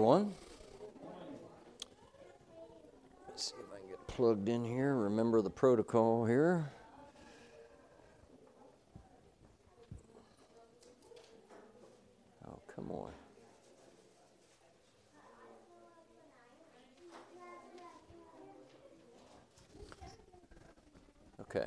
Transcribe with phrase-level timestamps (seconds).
[0.00, 0.32] One.
[3.28, 4.94] Let's see if I can get plugged in here.
[4.94, 6.72] Remember the protocol here.
[12.48, 13.12] Oh, come on.
[21.42, 21.66] Okay.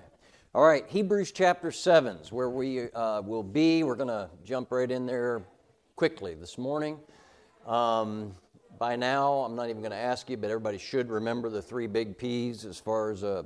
[0.56, 3.84] All right, Hebrews chapter 7 is where we uh, will be.
[3.84, 5.44] We're going to jump right in there
[5.96, 6.98] quickly this morning.
[7.66, 8.34] Um,
[8.78, 11.88] by now, I'm not even going to ask you, but everybody should remember the three
[11.88, 13.46] big P's as far as a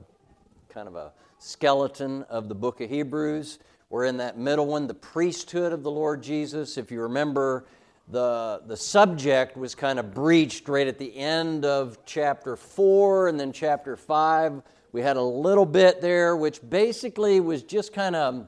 [0.69, 3.59] kind of a skeleton of the book of Hebrews.
[3.91, 6.79] We're in that middle one, the priesthood of the Lord Jesus.
[6.79, 7.65] If you remember,
[8.07, 13.39] the, the subject was kind of breached right at the end of chapter 4 and
[13.39, 14.63] then chapter 5.
[14.93, 18.47] We had a little bit there, which basically was just kind of,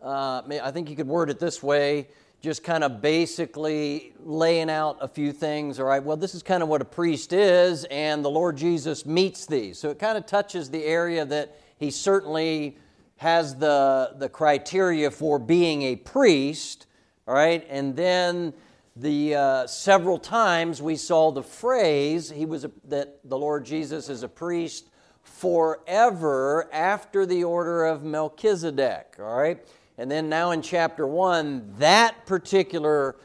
[0.00, 2.06] uh, I think you could word it this way
[2.40, 5.80] just kind of basically laying out a few things.
[5.80, 9.04] All right, well, this is kind of what a priest is, and the Lord Jesus
[9.04, 9.78] meets these.
[9.78, 12.78] So it kind of touches the area that he certainly
[13.16, 16.86] has the, the criteria for being a priest.
[17.26, 18.54] All right, and then
[18.94, 24.08] the uh, several times we saw the phrase he was a, that the Lord Jesus
[24.08, 24.88] is a priest
[25.22, 29.16] forever after the order of Melchizedek.
[29.18, 29.64] All right.
[29.98, 33.16] And then now in chapter 1, that particular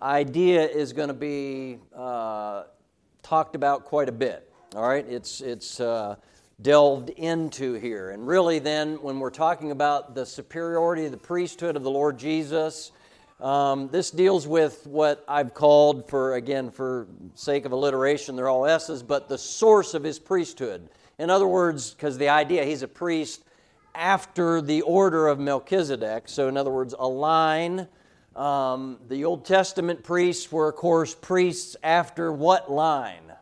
[0.00, 2.64] idea is going to be uh,
[3.22, 4.50] talked about quite a bit.
[4.74, 6.16] All right, it's, it's uh,
[6.62, 8.10] delved into here.
[8.10, 12.18] And really, then, when we're talking about the superiority of the priesthood of the Lord
[12.18, 12.92] Jesus,
[13.38, 18.64] um, this deals with what I've called, for again, for sake of alliteration, they're all
[18.64, 20.88] S's, but the source of his priesthood.
[21.18, 23.44] In other words, because the idea he's a priest
[23.94, 26.28] after the order of Melchizedek.
[26.28, 27.88] So, in other words, a line.
[28.34, 33.32] Um, the Old Testament priests were, of course, priests after what line?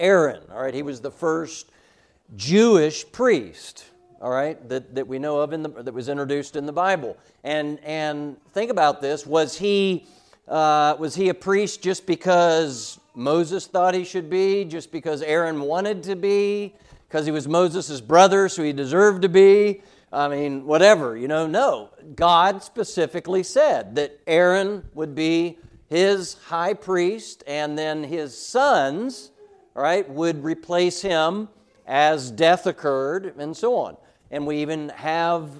[0.00, 0.42] Aaron.
[0.50, 1.70] All right, he was the first
[2.36, 3.84] Jewish priest.
[4.20, 7.16] All right, that, that we know of in the, that was introduced in the Bible.
[7.44, 10.06] And and think about this: was he
[10.48, 14.64] uh, was he a priest just because Moses thought he should be?
[14.64, 16.74] Just because Aaron wanted to be?
[17.10, 19.82] Because he was Moses' brother, so he deserved to be.
[20.12, 21.48] I mean, whatever, you know.
[21.48, 29.32] No, God specifically said that Aaron would be his high priest, and then his sons,
[29.74, 31.48] right, would replace him
[31.84, 33.96] as death occurred, and so on.
[34.30, 35.50] And we even have,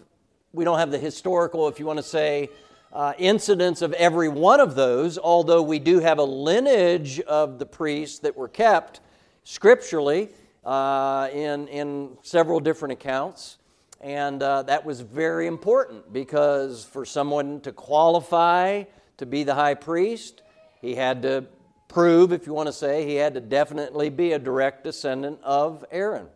[0.53, 2.49] we don't have the historical, if you want to say,
[2.93, 7.67] uh, incidents of every one of those, although we do have a lineage of the
[7.67, 9.01] priests that were kept
[9.43, 10.29] scripturally
[10.65, 13.59] uh, in, in several different accounts.
[14.01, 18.85] And uh, that was very important because for someone to qualify
[19.19, 20.43] to be the high priest,
[20.81, 21.45] he had to
[21.89, 25.85] prove, if you want to say, he had to definitely be a direct descendant of
[25.91, 26.29] Aaron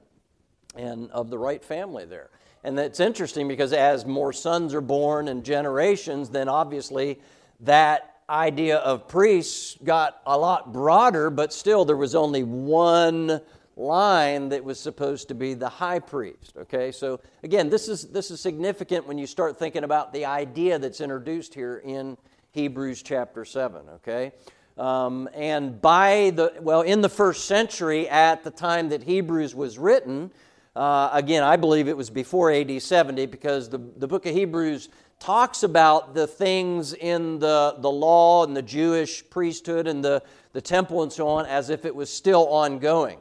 [0.77, 2.31] and of the right family there.
[2.65, 7.21] And that's interesting because as more sons are born and generations, then obviously
[7.61, 13.41] that idea of priests got a lot broader, but still there was only one
[13.77, 16.55] line that was supposed to be the high priest.
[16.57, 20.79] Okay, so again, this is, this is significant when you start thinking about the idea
[20.79, 22.17] that's introduced here in
[22.53, 23.83] Hebrews chapter 7.
[23.97, 24.33] Okay,
[24.79, 29.79] um, and by the, well, in the first century, at the time that Hebrews was
[29.79, 30.31] written,
[30.77, 34.89] uh, again, I believe it was before AD 70 because the, the book of Hebrews
[35.21, 40.61] talks about the things in the, the law and the Jewish priesthood and the, the
[40.61, 43.19] temple and so on as if it was still ongoing.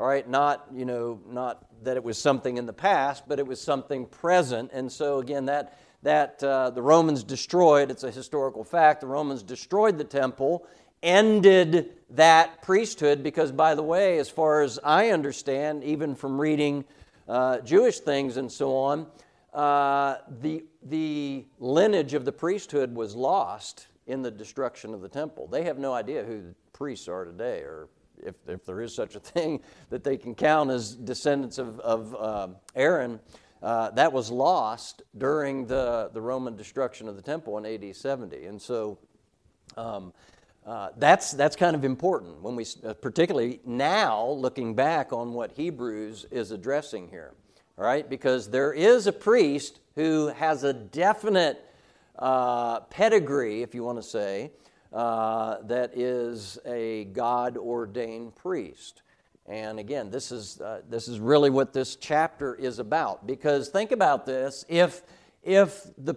[0.00, 3.46] All right, not, you know, not that it was something in the past, but it
[3.46, 4.70] was something present.
[4.72, 9.42] And so, again, that, that uh, the Romans destroyed, it's a historical fact, the Romans
[9.42, 10.66] destroyed the temple,
[11.02, 16.86] ended that priesthood, because, by the way, as far as I understand, even from reading
[17.28, 19.06] uh, Jewish things and so on,
[19.52, 25.46] uh, the, the lineage of the priesthood was lost in the destruction of the temple.
[25.46, 27.90] They have no idea who the priests are today or
[28.24, 32.14] if, if there is such a thing, that they can count as descendants of, of
[32.14, 33.20] uh, Aaron,
[33.62, 38.46] uh, that was lost during the, the Roman destruction of the temple in AD 70.
[38.46, 38.98] And so
[39.76, 40.12] um,
[40.66, 45.52] uh, that's, that's kind of important when we, uh, particularly now, looking back on what
[45.52, 47.32] Hebrews is addressing here,
[47.76, 48.08] all right?
[48.08, 51.62] Because there is a priest who has a definite
[52.18, 54.52] uh, pedigree, if you want to say,
[54.92, 59.02] uh, that is a God ordained priest.
[59.46, 63.26] And again, this is, uh, this is really what this chapter is about.
[63.26, 65.02] Because think about this if,
[65.42, 66.14] if the,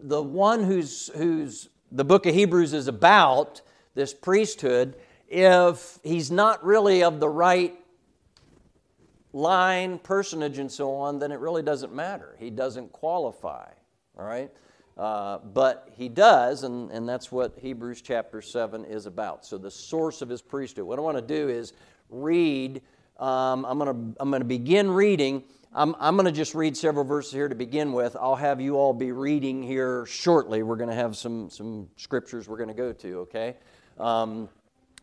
[0.00, 3.60] the one who's, who's the book of Hebrews is about,
[3.94, 4.96] this priesthood,
[5.28, 7.74] if he's not really of the right
[9.32, 12.36] line, personage, and so on, then it really doesn't matter.
[12.38, 13.68] He doesn't qualify,
[14.18, 14.50] all right?
[14.96, 19.46] Uh, but he does, and, and that's what Hebrews chapter 7 is about.
[19.46, 20.84] So, the source of his priesthood.
[20.84, 21.72] What I want to do is
[22.10, 22.82] read,
[23.18, 25.44] um, I'm going to I'm to begin reading.
[25.74, 28.14] I'm, I'm going to just read several verses here to begin with.
[28.20, 30.62] I'll have you all be reading here shortly.
[30.62, 33.56] We're going to have some, some scriptures we're going to go to, okay?
[33.98, 34.50] Um,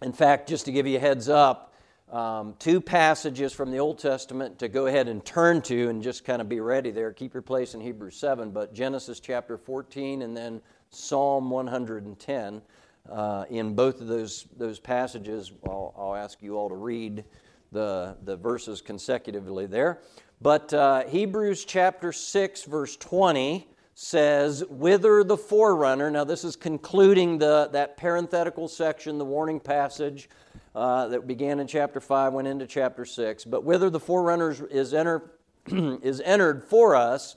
[0.03, 1.68] in fact, just to give you a heads up,
[2.11, 6.25] um, two passages from the Old Testament to go ahead and turn to and just
[6.25, 7.13] kind of be ready there.
[7.13, 12.61] Keep your place in Hebrews 7, but Genesis chapter 14 and then Psalm 110.
[13.09, 17.23] Uh, in both of those, those passages, I'll, I'll, ask you all to read
[17.71, 19.99] the, the verses consecutively there.
[20.41, 26.09] But uh, Hebrews chapter 6, verse 20 says, Whither the forerunner.
[26.11, 30.29] Now, this is concluding the, that parenthetical section, the warning passage
[30.75, 33.45] uh, that began in chapter 5, went into chapter 6.
[33.45, 35.31] But whither the forerunners is, enter,
[35.67, 37.35] is entered for us,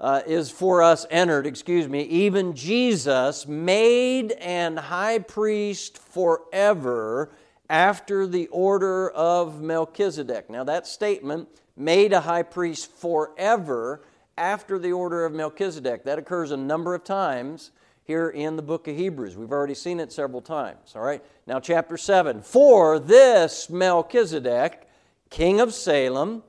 [0.00, 7.30] uh, is for us entered, excuse me, even Jesus, made and high priest forever
[7.68, 10.48] after the order of Melchizedek.
[10.48, 14.02] Now, that statement, made a high priest forever
[14.36, 17.72] after the order of Melchizedek, that occurs a number of times
[18.10, 19.36] here in the book of Hebrews.
[19.36, 20.96] We've already seen it several times.
[20.96, 22.42] All right, now chapter 7.
[22.42, 24.88] For this Melchizedek,
[25.30, 26.42] king of Salem,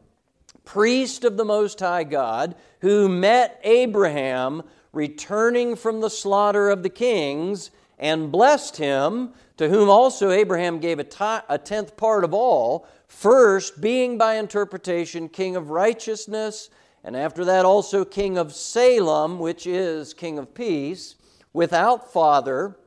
[0.65, 6.89] priest of the Most High God, who met Abraham returning from the slaughter of the
[6.89, 7.69] kings
[7.99, 13.79] and blessed him, to whom also Abraham gave a, a tenth part of all, first
[13.79, 16.71] being by interpretation king of righteousness,
[17.03, 21.17] and after that also king of Salem, which is king of peace
[21.53, 22.77] without father,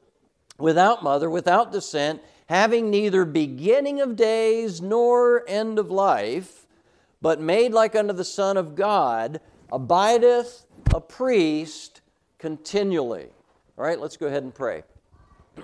[0.59, 6.67] without mother, without descent, having neither beginning of days nor end of life,
[7.21, 9.41] but made like unto the Son of God,
[9.73, 12.03] abideth a priest
[12.39, 13.29] continually.
[13.79, 14.83] All right, let's go ahead and pray.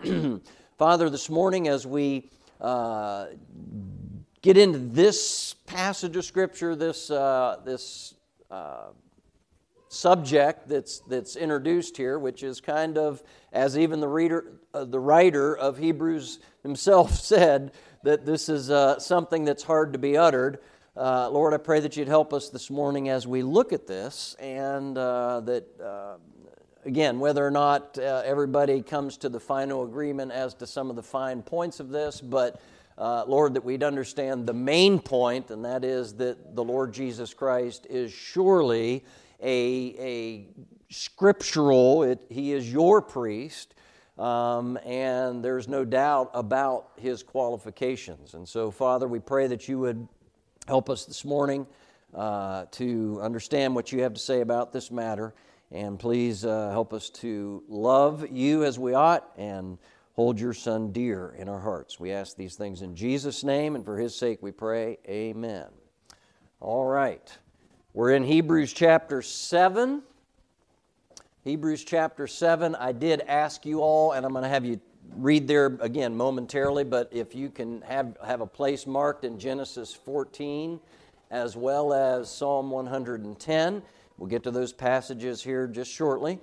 [0.79, 2.31] Father, this morning as we
[2.61, 3.26] uh,
[4.41, 8.14] get into this passage of Scripture, this, uh, this
[8.50, 8.87] uh,
[9.90, 13.22] subject that's, that's introduced here, which is kind of,
[13.52, 17.72] as even the, reader, uh, the writer of Hebrews himself said,
[18.02, 20.60] that this is uh, something that's hard to be uttered.
[20.96, 24.37] Uh, Lord, I pray that you'd help us this morning as we look at this,
[24.38, 26.14] and uh, that, uh,
[26.84, 30.96] again, whether or not uh, everybody comes to the final agreement as to some of
[30.96, 32.60] the fine points of this, but
[32.96, 37.87] Lord, that we'd understand the main point, and that is that the Lord Jesus Christ
[37.90, 39.04] is surely
[39.42, 40.48] a, a
[40.90, 43.75] scriptural, it, he is your priest,
[44.19, 48.34] um, and there's no doubt about his qualifications.
[48.34, 50.06] And so, Father, we pray that you would
[50.66, 51.66] help us this morning
[52.14, 55.34] uh, to understand what you have to say about this matter.
[55.72, 59.78] And please uh, help us to love you as we ought and
[60.14, 62.00] hold your Son dear in our hearts.
[62.00, 64.98] We ask these things in Jesus' name, and for his sake we pray.
[65.08, 65.66] Amen.
[66.58, 67.38] All right.
[67.92, 70.02] We're in Hebrews chapter 7.
[71.42, 72.76] Hebrews chapter 7.
[72.76, 74.81] I did ask you all, and I'm going to have you
[75.16, 79.92] read there again momentarily, but if you can have, have a place marked in Genesis
[79.92, 80.78] 14
[81.32, 83.82] as well as Psalm 110.
[84.18, 86.38] We'll get to those passages here just shortly.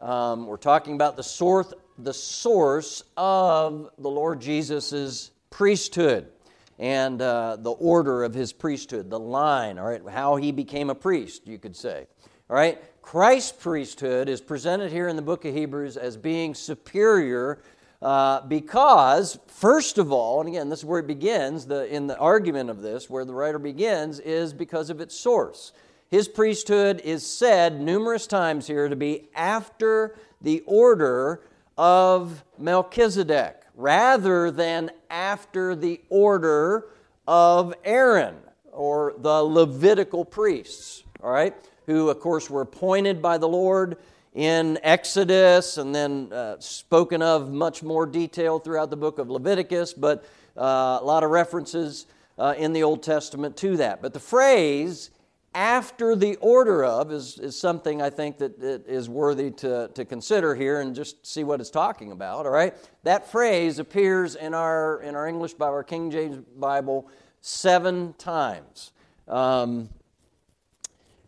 [0.00, 6.30] Um, we're talking about the source, the source of the Lord Jesus' priesthood
[6.78, 10.94] and uh, the order of his priesthood, the line, all right, how he became a
[10.94, 12.06] priest, you could say.
[12.48, 17.62] All right, Christ's priesthood is presented here in the book of Hebrews as being superior
[18.02, 22.18] uh, because, first of all, and again, this is where it begins, the, in the
[22.18, 25.72] argument of this, where the writer begins, is because of its source.
[26.08, 31.42] His priesthood is said numerous times here to be after the order
[31.76, 36.86] of Melchizedek rather than after the order
[37.28, 38.36] of Aaron
[38.72, 41.54] or the Levitical priests, all right,
[41.86, 43.98] who, of course, were appointed by the Lord
[44.34, 49.92] in Exodus and then uh, spoken of much more detail throughout the book of Leviticus,
[49.92, 50.24] but
[50.56, 52.06] uh, a lot of references
[52.38, 54.02] uh, in the Old Testament to that.
[54.02, 55.10] But the phrase
[55.56, 60.54] after the order of is, is something I think that, is worthy to, to consider
[60.54, 62.74] here and just see what it's talking about, all right?
[63.04, 67.08] That phrase appears in our, in our English Bible, our King James Bible,
[67.40, 68.92] seven times.
[69.26, 69.88] Um,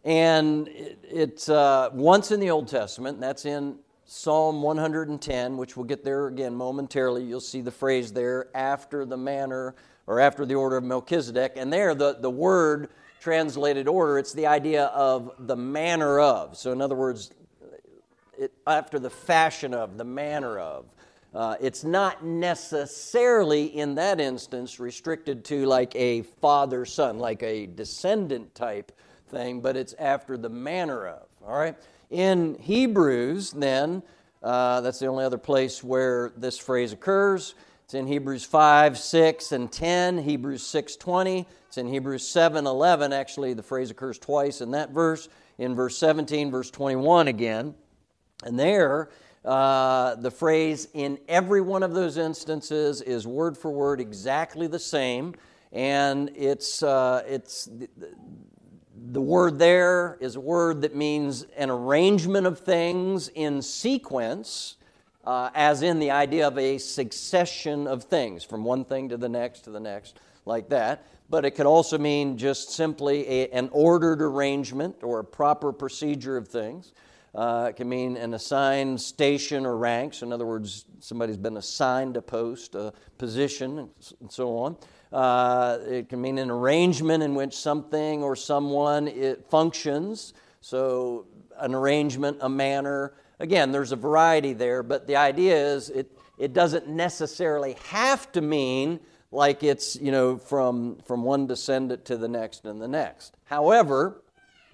[0.05, 5.87] and it, it's uh, once in the Old Testament, that's in Psalm 110, which we'll
[5.87, 7.25] get there again momentarily.
[7.25, 9.75] You'll see the phrase there, after the manner
[10.07, 11.55] or after the order of Melchizedek.
[11.57, 16.57] And there, the, the word translated order, it's the idea of the manner of.
[16.57, 17.31] So, in other words,
[18.39, 20.87] it, after the fashion of, the manner of.
[21.35, 27.67] Uh, it's not necessarily in that instance restricted to like a father son, like a
[27.67, 28.93] descendant type
[29.29, 31.27] thing, but it's after the manner of.
[31.47, 31.77] All right?
[32.11, 34.03] In Hebrews, then,
[34.43, 37.55] uh, that's the only other place where this phrase occurs.
[37.85, 41.47] It's in Hebrews 5, 6, and 10, Hebrews 6, 20.
[41.69, 43.13] It's in Hebrews 7, 11.
[43.13, 45.29] Actually, the phrase occurs twice in that verse.
[45.59, 47.75] In verse 17, verse 21 again.
[48.43, 49.11] And there,
[49.45, 54.79] uh, the phrase in every one of those instances is word for word exactly the
[54.79, 55.35] same.
[55.71, 57.69] And it's, uh, it's
[58.97, 64.77] the word there is a word that means an arrangement of things in sequence
[65.27, 69.29] uh, as in the idea of a succession of things, from one thing to the
[69.29, 71.05] next to the next, like that.
[71.31, 76.37] But it could also mean just simply a, an ordered arrangement or a proper procedure
[76.37, 76.95] of things.
[77.35, 80.23] Uh, it can mean an assigned station or ranks.
[80.23, 84.77] In other words, somebody's been assigned a post, a position, and so on.
[85.13, 90.33] Uh, it can mean an arrangement in which something or someone it functions.
[90.61, 91.27] So,
[91.59, 96.53] an arrangement, a manner, Again, there's a variety there, but the idea is it, it
[96.53, 98.99] doesn't necessarily have to mean
[99.31, 103.37] like it's, you know, from, from one descendant to the next and the next.
[103.45, 104.23] However,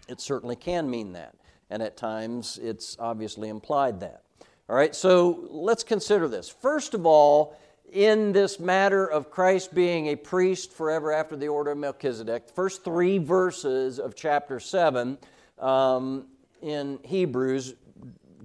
[0.08, 1.34] it certainly can mean that.
[1.70, 4.22] And at times, it's obviously implied that.
[4.68, 6.48] All right, so let's consider this.
[6.48, 7.58] First of all,
[7.92, 12.52] in this matter of Christ being a priest forever after the order of Melchizedek, the
[12.52, 15.18] first three verses of chapter 7
[15.58, 16.26] um,
[16.62, 17.74] in Hebrews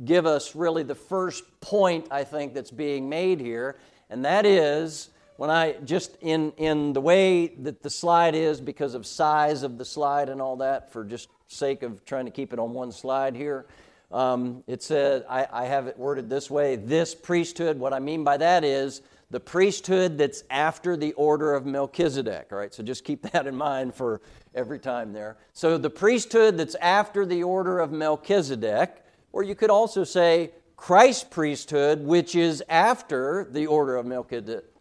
[0.03, 3.77] give us really the first point, I think, that's being made here,
[4.09, 8.93] and that is when I just in, in the way that the slide is, because
[8.93, 12.51] of size of the slide and all that, for just sake of trying to keep
[12.51, 13.65] it on one slide here,
[14.11, 18.25] um, it said, I, I have it worded this way this priesthood, what I mean
[18.25, 22.49] by that is the priesthood that's after the order of Melchizedek.
[22.51, 24.19] All right, so just keep that in mind for
[24.53, 25.37] every time there.
[25.53, 31.23] So the priesthood that's after the order of Melchizedek or you could also say Christ's
[31.23, 34.78] priesthood, which is after the order of Melchizedek,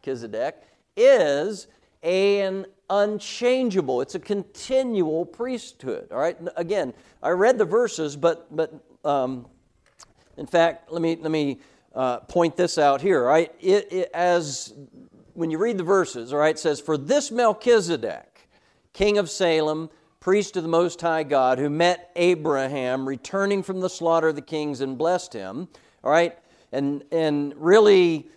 [0.96, 1.66] is
[2.02, 6.08] an unchangeable, it's a continual priesthood.
[6.10, 8.72] All right, again, I read the verses, but, but
[9.04, 9.46] um,
[10.36, 11.60] in fact, let me, let me
[11.94, 13.24] uh, point this out here.
[13.24, 14.72] Right, it, it, as
[15.34, 18.48] when you read the verses, all right, it says, For this Melchizedek,
[18.92, 23.88] king of Salem, priest of the Most High God, who met Abraham returning from the
[23.88, 25.68] slaughter of the kings and blessed him.
[26.02, 26.36] All right?
[26.72, 28.28] And, and really,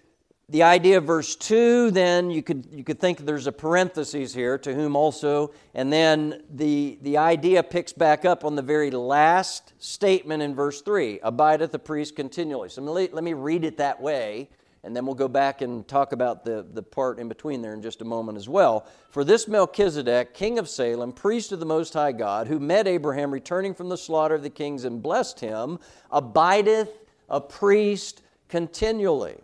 [0.51, 4.57] the idea of verse 2, then you could, you could think there's a parenthesis here,
[4.57, 9.73] to whom also, and then the, the idea picks back up on the very last
[9.79, 12.67] statement in verse 3 abideth the priest continually.
[12.67, 14.49] So let me, let me read it that way
[14.83, 17.81] and then we'll go back and talk about the, the part in between there in
[17.81, 18.87] just a moment as well.
[19.11, 23.31] For this Melchizedek, king of Salem, priest of the Most High God, who met Abraham
[23.31, 25.77] returning from the slaughter of the kings and blessed him,
[26.09, 26.89] abideth
[27.29, 29.37] a priest continually.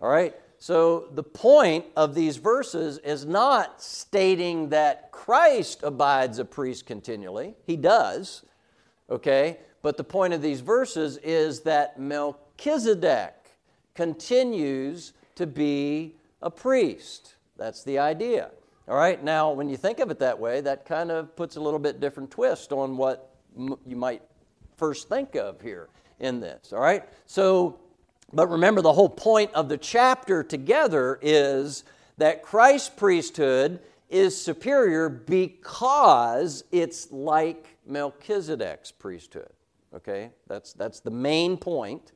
[0.00, 0.34] All right?
[0.62, 7.56] So the point of these verses is not stating that Christ abides a priest continually.
[7.66, 8.44] He does,
[9.10, 9.58] okay?
[9.82, 13.34] But the point of these verses is that Melchizedek
[13.96, 17.34] continues to be a priest.
[17.56, 18.52] That's the idea.
[18.86, 21.60] All right, now when you think of it that way, that kind of puts a
[21.60, 24.22] little bit different twist on what m- you might
[24.76, 25.88] first think of here
[26.20, 26.72] in this.
[26.72, 27.80] All right, so,
[28.32, 31.84] but remember the whole point of the chapter together is
[32.18, 39.50] that Christ's priesthood is superior because it's like Melchizedek's priesthood.
[39.94, 42.12] Okay, that's, that's the main point.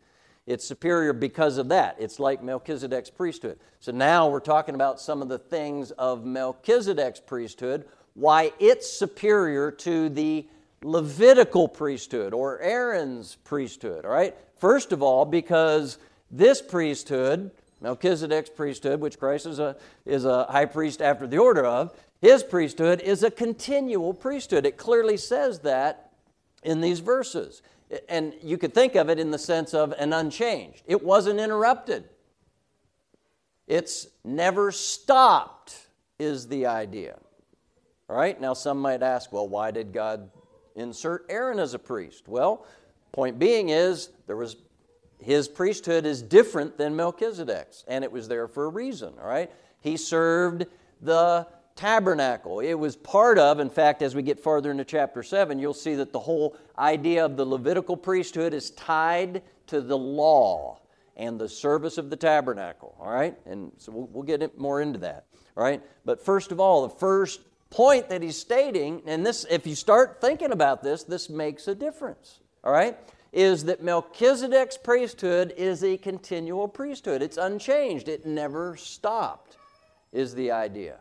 [0.46, 1.96] It's superior because of that.
[1.98, 3.58] It's like Melchizedek's priesthood.
[3.80, 9.70] So now we're talking about some of the things of Melchizedek's priesthood, why it's superior
[9.72, 10.46] to the
[10.82, 14.36] Levitical priesthood or Aaron's priesthood, all right?
[14.58, 15.98] First of all, because
[16.30, 21.64] this priesthood, Melchizedek's priesthood, which Christ is a, is a high priest after the order
[21.64, 24.64] of, his priesthood is a continual priesthood.
[24.64, 26.12] It clearly says that
[26.62, 27.62] in these verses.
[28.08, 30.82] And you could think of it in the sense of an unchanged.
[30.86, 32.04] It wasn't interrupted.
[33.66, 35.86] It's never stopped,
[36.18, 37.18] is the idea.
[38.08, 40.30] All right, now some might ask, well, why did God
[40.74, 42.28] insert Aaron as a priest?
[42.28, 42.64] Well,
[43.16, 44.56] point being is there was
[45.18, 49.50] his priesthood is different than Melchizedek's, and it was there for a reason, all right?
[49.80, 50.66] He served
[51.00, 52.60] the tabernacle.
[52.60, 55.94] It was part of, in fact, as we get farther into chapter 7, you'll see
[55.94, 60.78] that the whole idea of the Levitical priesthood is tied to the law
[61.16, 63.34] and the service of the tabernacle, all right?
[63.46, 65.24] And so we'll, we'll get more into that,
[65.56, 65.82] all right?
[66.04, 70.20] But first of all, the first point that he's stating, and this, if you start
[70.20, 72.98] thinking about this, this makes a difference, all right?
[73.32, 77.22] Is that Melchizedek's priesthood is a continual priesthood.
[77.22, 79.56] It's unchanged, it never stopped,
[80.12, 80.96] is the idea.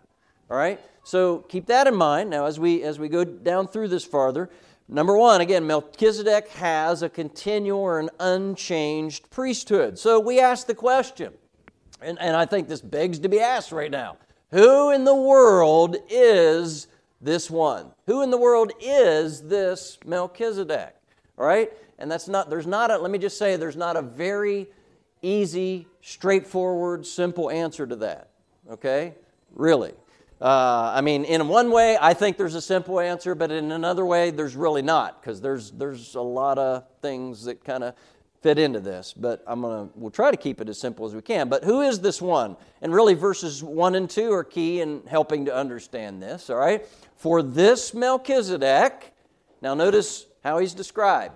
[0.52, 0.80] All right?
[1.04, 2.30] So keep that in mind.
[2.30, 4.52] Now, as we, as we go down through this farther,
[4.88, 9.98] number one, again, Melchizedek has a continual or an unchanged priesthood.
[9.98, 11.34] So we ask the question,
[12.00, 14.18] and, and I think this begs to be asked right now
[14.52, 16.88] who in the world is
[17.20, 17.92] this one?
[18.06, 20.96] Who in the world is this Melchizedek?
[21.38, 21.72] All right?
[22.00, 24.68] And that's not, there's not a, let me just say, there's not a very
[25.22, 28.30] easy, straightforward, simple answer to that.
[28.70, 29.14] Okay?
[29.54, 29.94] Really.
[30.42, 34.06] Uh, I mean, in one way, I think there's a simple answer, but in another
[34.06, 37.96] way, there's really not, because there's there's a lot of things that kind of
[38.42, 39.14] fit into this.
[39.14, 41.48] But I'm gonna we'll try to keep it as simple as we can.
[41.48, 42.58] But who is this one?
[42.82, 46.50] And really, verses one and two are key in helping to understand this.
[46.50, 49.14] All right, for this Melchizedek.
[49.62, 51.34] Now, notice how he's described.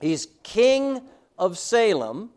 [0.00, 1.00] He's king
[1.38, 2.30] of Salem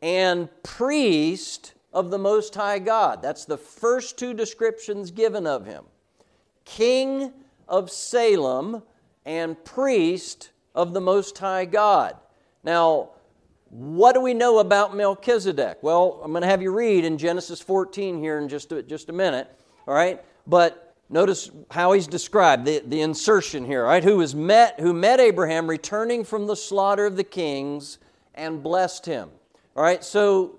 [0.00, 3.20] and priest of the Most High God.
[3.20, 5.84] That's the first two descriptions given of him
[6.64, 7.32] King
[7.68, 8.82] of Salem
[9.26, 12.16] and priest of the Most High God.
[12.62, 13.10] Now,
[13.70, 15.78] what do we know about Melchizedek?
[15.82, 19.08] Well, I'm going to have you read in Genesis 14 here in just a, just
[19.08, 19.50] a minute,
[19.88, 20.22] all right?
[20.46, 20.83] But
[21.14, 24.02] notice how he's described, the, the insertion here, right?
[24.02, 27.98] Who, was met, who met Abraham returning from the slaughter of the kings
[28.34, 29.30] and blessed him.
[29.76, 30.58] All right, so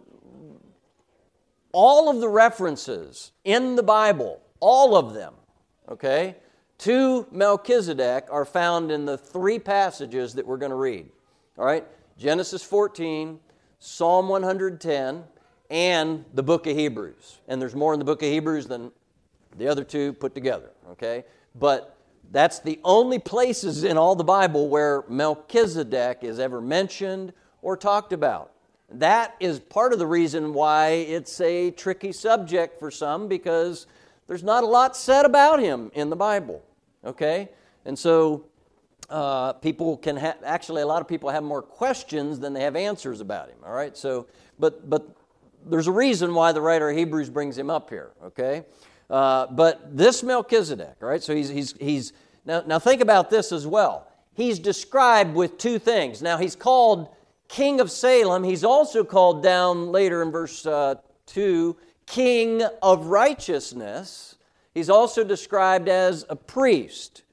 [1.74, 5.34] all of the references in the Bible, all of them,
[5.90, 6.38] okay,
[6.80, 11.10] to Melchizedek are found in the three passages that we're going to read.
[11.58, 11.86] All right?
[12.18, 13.40] Genesis 14,
[13.80, 15.24] Psalm 110,
[15.70, 17.40] and the book of Hebrews.
[17.48, 18.92] And there's more in the book of Hebrews than
[19.58, 21.26] the other two put together, okay?
[21.54, 21.96] But
[22.32, 28.14] that's the only places in all the Bible where Melchizedek is ever mentioned or talked
[28.14, 28.52] about.
[28.90, 33.88] That is part of the reason why it's a tricky subject for some because
[34.28, 36.64] there's not a lot said about him in the Bible.
[37.04, 37.50] Okay?
[37.86, 38.46] And so
[39.10, 42.76] uh, people can have, actually, a lot of people have more questions than they have
[42.76, 43.58] answers about him.
[43.66, 43.96] All right?
[43.98, 44.28] So,
[44.60, 45.08] but, but
[45.66, 48.12] there's a reason why the writer of Hebrews brings him up here.
[48.24, 48.66] Okay?
[49.10, 51.22] Uh, but this Melchizedek, right?
[51.22, 52.14] So he's, he's, he's
[52.46, 54.08] now, now think about this as well.
[54.34, 56.22] He's described with two things.
[56.22, 57.10] Now, he's called
[57.48, 58.44] king of Salem.
[58.44, 60.96] He's also called down later in verse uh,
[61.28, 64.36] 2 king of righteousness.
[64.74, 67.24] He's also described as a priest.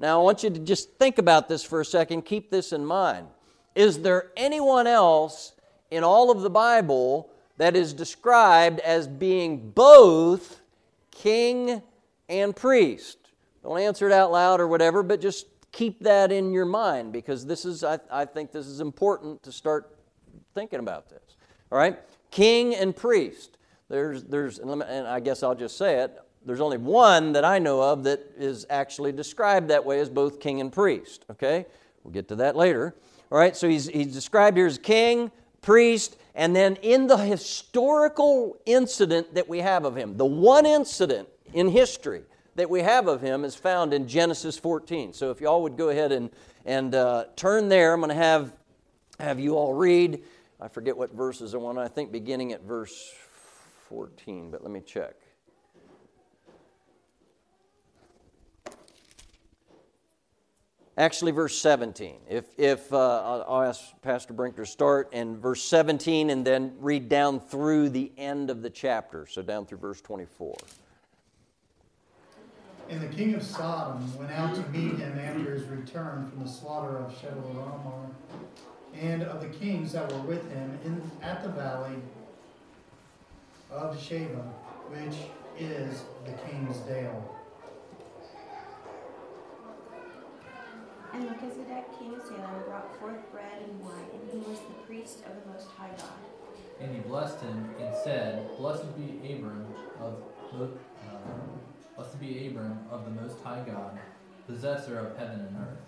[0.00, 2.22] Now, I want you to just think about this for a second.
[2.22, 3.26] Keep this in mind.
[3.74, 5.52] Is there anyone else
[5.90, 10.60] in all of the Bible that is described as being both
[11.18, 11.82] king
[12.28, 13.18] and priest?
[13.62, 17.44] Don't answer it out loud or whatever, but just keep that in your mind because
[17.44, 19.96] this is, I, I think this is important to start
[20.54, 21.36] thinking about this.
[21.70, 21.98] All right?
[22.30, 23.58] King and priest.
[23.88, 27.82] There's, there's, and I guess I'll just say it, there's only one that I know
[27.82, 31.24] of that is actually described that way as both king and priest.
[31.30, 31.66] Okay?
[32.04, 32.94] We'll get to that later.
[33.30, 38.58] All right, so he's, he's described here as king, priest, and then in the historical
[38.64, 42.22] incident that we have of him, the one incident in history
[42.54, 45.12] that we have of him is found in Genesis 14.
[45.12, 46.30] So if y'all would go ahead and,
[46.64, 48.52] and uh, turn there, I'm going to have,
[49.18, 50.22] have you all read.
[50.60, 53.12] I forget what verses I want, I think beginning at verse
[53.88, 55.16] 14, but let me check.
[60.98, 62.16] Actually, verse 17.
[62.28, 67.08] If, if uh, I'll ask Pastor Brink to start in verse 17 and then read
[67.08, 70.56] down through the end of the chapter, so down through verse 24.
[72.88, 76.48] And the king of Sodom went out to meet him after his return from the
[76.48, 78.10] slaughter of Chedorlaomer,
[79.00, 81.94] and of the kings that were with him in, at the valley
[83.70, 84.42] of Shaveh,
[84.88, 85.14] which
[85.60, 87.37] is the king's dale.
[91.12, 95.20] And Melchizedek, king of Salem, brought forth bread and wine, and he was the priest
[95.26, 96.18] of the Most High God.
[96.80, 99.66] And he blessed him and said, Blessed be Abram
[100.00, 100.22] of
[100.54, 100.66] uh,
[101.96, 103.98] Blessed be Abram of the Most High God,
[104.46, 105.78] possessor of heaven and earth.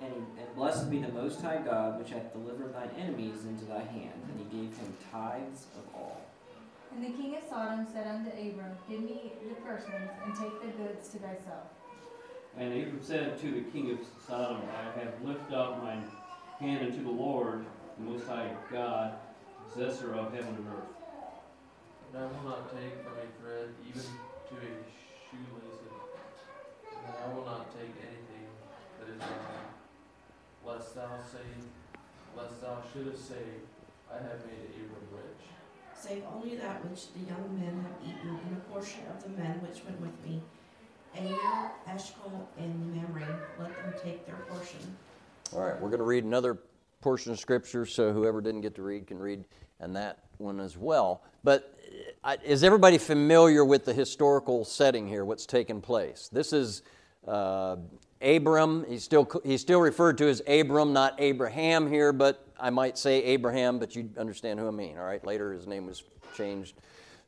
[0.00, 3.80] And, and blessed be the Most High God, which hath delivered thine enemies into thy
[3.80, 4.22] hand.
[4.28, 6.20] And he gave him tithes of all.
[6.94, 10.68] And the king of Sodom said unto Abram, Give me the persons, and take the
[10.82, 11.66] goods to thyself.
[12.56, 16.04] And Abram said to the king of Sodom, I have lifted up mine
[16.58, 17.64] hand unto the Lord,
[17.98, 19.14] the Most High God,
[19.70, 20.90] possessor of heaven and earth.
[22.12, 24.72] And I will not take from a thread even to a
[25.28, 25.80] shoelace,
[27.06, 28.48] and I will not take anything
[28.98, 29.68] that is thine,
[30.66, 31.46] lest thou say,
[32.36, 33.62] lest thou shouldest say,
[34.10, 35.46] I have made Abram rich.
[35.94, 39.60] save only that which the young men have eaten, and a portion of the men
[39.60, 40.42] which went with me.
[41.18, 44.78] Aner, Eshcol, and Mamre, let them take their portion.
[45.52, 46.58] All right, we're going to read another
[47.00, 49.44] portion of Scripture, so whoever didn't get to read can read,
[49.80, 51.22] and that one as well.
[51.42, 51.76] But
[52.24, 56.28] uh, is everybody familiar with the historical setting here, what's taken place?
[56.30, 56.82] This is
[57.26, 57.76] uh,
[58.20, 58.84] Abram.
[58.88, 63.22] He's still, he's still referred to as Abram, not Abraham here, but I might say
[63.24, 65.24] Abraham, but you understand who I mean, all right?
[65.24, 66.02] Later his name was
[66.36, 66.74] changed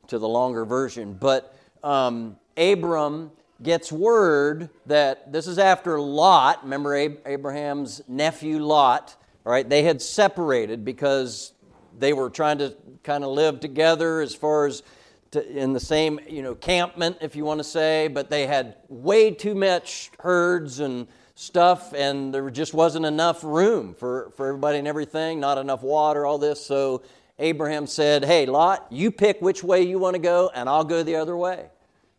[0.07, 1.13] to the longer version.
[1.13, 3.31] But um, Abram
[3.63, 6.63] gets word that this is after Lot.
[6.63, 9.67] Remember Abraham's nephew Lot, all right?
[9.67, 11.53] They had separated because
[11.97, 14.83] they were trying to kind of live together as far as
[15.31, 18.75] to, in the same you know campment, if you want to say, but they had
[18.89, 24.77] way too much herds and stuff, and there just wasn't enough room for, for everybody
[24.77, 26.63] and everything, not enough water, all this.
[26.63, 27.01] So
[27.39, 31.01] Abraham said, Hey, Lot, you pick which way you want to go, and I'll go
[31.01, 31.67] the other way.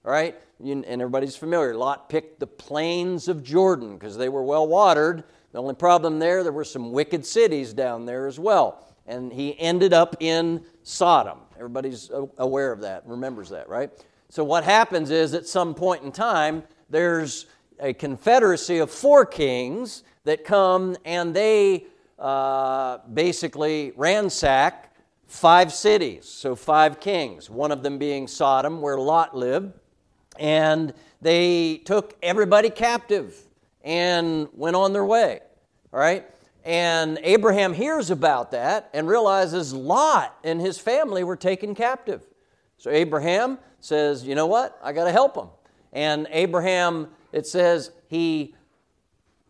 [0.05, 0.35] All right?
[0.63, 1.75] And everybody's familiar.
[1.75, 5.25] Lot picked the plains of Jordan because they were well watered.
[5.53, 8.87] The only problem there, there were some wicked cities down there as well.
[9.07, 11.41] And he ended up in Sodom.
[11.57, 13.91] Everybody's aware of that, remembers that, right?
[14.29, 17.47] So what happens is at some point in time, there's
[17.81, 21.87] a confederacy of four kings that come and they
[22.19, 24.95] uh, basically ransack
[25.27, 26.29] five cities.
[26.29, 29.73] So, five kings, one of them being Sodom, where Lot lived.
[30.39, 33.37] And they took everybody captive
[33.83, 35.41] and went on their way.
[35.93, 36.27] All right?
[36.65, 42.23] And Abraham hears about that and realizes Lot and his family were taken captive.
[42.77, 44.79] So Abraham says, You know what?
[44.83, 45.49] I got to help them.
[45.93, 48.55] And Abraham, it says, he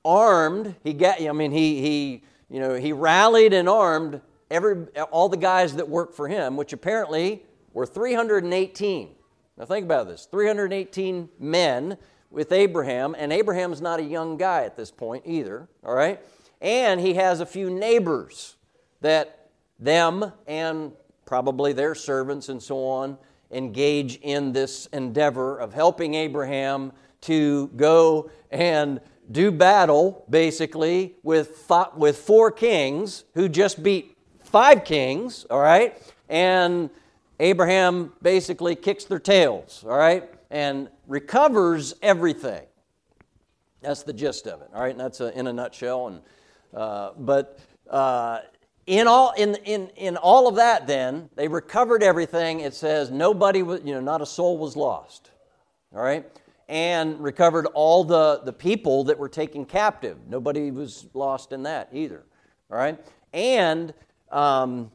[0.05, 5.29] armed, he got, I mean, he, he, you know, he rallied and armed every, all
[5.29, 9.15] the guys that worked for him, which apparently were 318.
[9.63, 11.97] Now think about this 318 men
[12.33, 16.19] with Abraham, and Abraham's not a young guy at this point either, all right?
[16.61, 18.57] And he has a few neighbors
[19.03, 20.91] that them and
[21.27, 23.17] probably their servants and so on
[23.53, 32.19] engage in this endeavor of helping Abraham to go and do battle, basically, with, with
[32.19, 36.03] four kings who just beat five kings, all right?
[36.29, 36.91] And
[37.43, 40.31] Abraham basically kicks their tails, all right?
[40.53, 42.63] And recovers everything.
[43.81, 44.93] That's the gist of it, all right?
[44.93, 46.07] And that's a, in a nutshell.
[46.07, 46.21] And,
[46.73, 47.59] uh, but
[47.91, 48.39] uh,
[48.87, 53.63] in all in, in, in all of that then they recovered everything it says nobody
[53.63, 55.31] was you know not a soul was lost
[55.95, 56.27] all right
[56.69, 61.89] and recovered all the, the people that were taken captive nobody was lost in that
[61.93, 62.25] either
[62.73, 62.99] all right
[63.33, 63.95] and
[64.33, 64.91] um,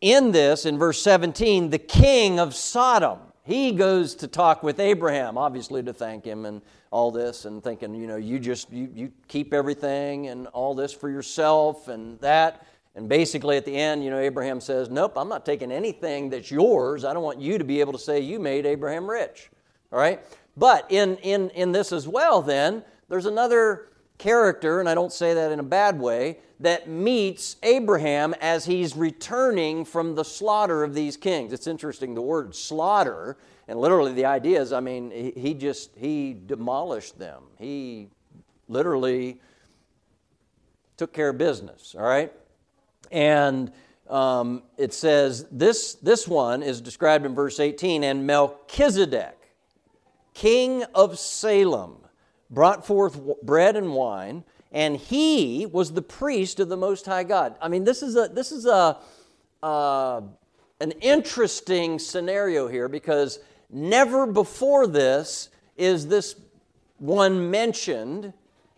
[0.00, 5.36] in this in verse 17 the king of sodom he goes to talk with abraham
[5.36, 9.12] obviously to thank him and all this and thinking, you know, you just you, you
[9.28, 12.66] keep everything and all this for yourself and that.
[12.96, 16.50] And basically at the end, you know, Abraham says, Nope, I'm not taking anything that's
[16.50, 17.04] yours.
[17.04, 19.50] I don't want you to be able to say you made Abraham rich.
[19.92, 20.20] All right?
[20.56, 25.32] But in in in this as well, then, there's another character, and I don't say
[25.34, 30.94] that in a bad way, that meets Abraham as he's returning from the slaughter of
[30.94, 31.52] these kings.
[31.52, 33.36] It's interesting, the word slaughter
[33.70, 37.44] and literally, the idea is I mean, he, just, he demolished them.
[37.56, 38.08] He
[38.66, 39.40] literally
[40.96, 42.32] took care of business, all right?
[43.12, 43.70] And
[44.08, 49.38] um, it says this, this one is described in verse 18 and Melchizedek,
[50.34, 51.98] king of Salem,
[52.50, 57.56] brought forth bread and wine, and he was the priest of the Most High God.
[57.60, 58.98] I mean, this is a, this is a,
[59.62, 60.20] uh,
[60.80, 63.40] an interesting scenario here because
[63.72, 66.34] Never before this is this
[66.98, 68.32] one mentioned,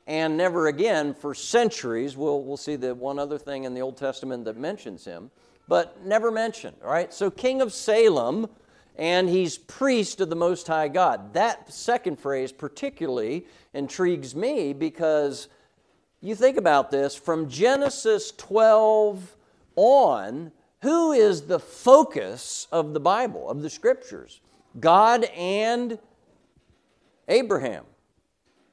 [0.06, 2.16] and never again for centuries.
[2.16, 5.30] We'll, we'll see the one other thing in the Old Testament that mentions him,
[5.66, 6.76] but never mentioned.
[6.84, 8.48] All right, so king of Salem,
[8.96, 11.32] and he's priest of the Most High God.
[11.32, 15.48] That second phrase particularly intrigues me because
[16.22, 19.36] you think about this from Genesis 12
[19.76, 24.40] on, who is the focus of the Bible, of the scriptures?
[24.78, 25.98] God and
[27.28, 27.84] Abraham.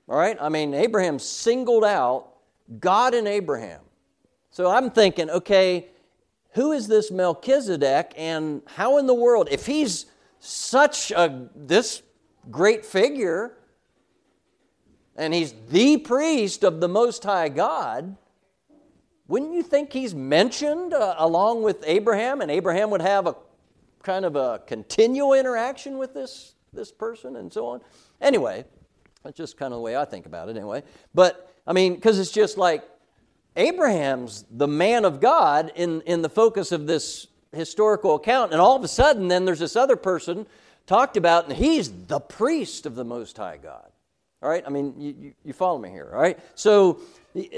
[0.07, 0.37] All right?
[0.39, 2.33] I mean, Abraham singled out
[2.79, 3.81] God and Abraham.
[4.51, 5.87] So I'm thinking, okay,
[6.51, 10.05] who is this Melchizedek and how in the world, if he's
[10.39, 12.01] such a this
[12.49, 13.53] great figure
[15.19, 18.15] and he's the priest of the Most High God,
[19.27, 23.35] wouldn't you think he's mentioned uh, along with Abraham and Abraham would have a
[24.01, 27.81] kind of a continual interaction with this, this person and so on?
[28.21, 28.63] Anyway,
[29.21, 30.83] that's just kind of the way I think about it anyway.
[31.13, 32.83] But, I mean, because it's just like
[33.57, 38.77] Abraham's the man of God in, in the focus of this historical account, and all
[38.77, 40.47] of a sudden, then there's this other person
[40.87, 43.88] talked about, and he's the priest of the Most High God.
[44.41, 44.63] All right?
[44.65, 46.39] I mean, you, you follow me here, all right?
[46.55, 47.01] So,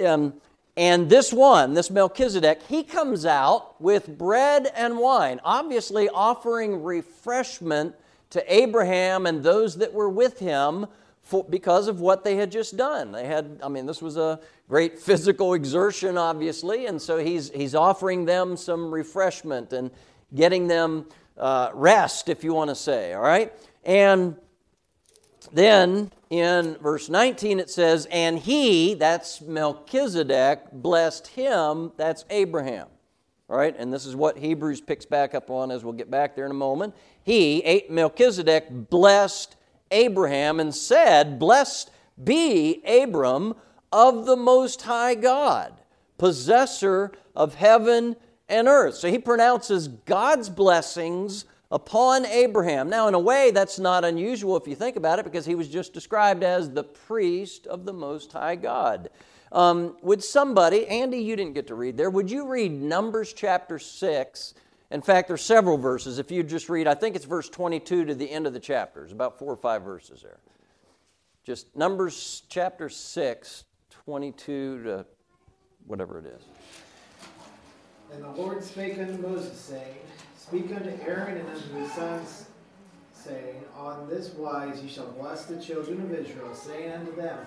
[0.05, 0.33] um,
[0.77, 7.95] and this one, this Melchizedek, he comes out with bread and wine, obviously offering refreshment
[8.31, 10.87] to Abraham and those that were with him
[11.21, 13.11] for, because of what they had just done.
[13.11, 17.75] They had, I mean, this was a great physical exertion, obviously, and so he's, he's
[17.75, 19.91] offering them some refreshment and
[20.33, 21.05] getting them
[21.37, 23.53] uh, rest, if you want to say, all right?
[23.83, 24.35] And
[25.51, 32.87] then in verse 19 it says, And he, that's Melchizedek, blessed him, that's Abraham.
[33.49, 36.37] All right, and this is what Hebrews picks back up on as we'll get back
[36.37, 36.95] there in a moment.
[37.21, 39.57] He, Melchizedek, blessed
[39.91, 41.91] Abraham and said, Blessed
[42.23, 43.55] be Abram
[43.91, 45.81] of the Most High God,
[46.17, 48.15] possessor of heaven
[48.47, 48.95] and earth.
[48.95, 52.89] So he pronounces God's blessings upon Abraham.
[52.89, 55.69] Now, in a way, that's not unusual if you think about it, because he was
[55.69, 59.09] just described as the priest of the Most High God.
[59.51, 63.79] Um, would somebody, Andy, you didn't get to read there, would you read Numbers chapter
[63.79, 64.53] 6
[64.91, 66.19] in fact, there's several verses.
[66.19, 68.99] If you just read, I think it's verse 22 to the end of the chapter.
[68.99, 70.39] There's about four or five verses there.
[71.45, 75.05] Just Numbers chapter 6, 22 to
[75.87, 76.43] whatever it is.
[78.13, 79.95] And the Lord spake unto Moses, saying,
[80.51, 82.45] Speak unto Aaron and unto his sons,
[83.13, 87.39] saying, On this wise ye shall bless the children of Israel, saying unto them,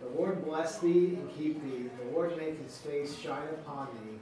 [0.00, 1.90] The Lord bless thee and keep thee.
[1.98, 4.20] The Lord make his face shine upon thee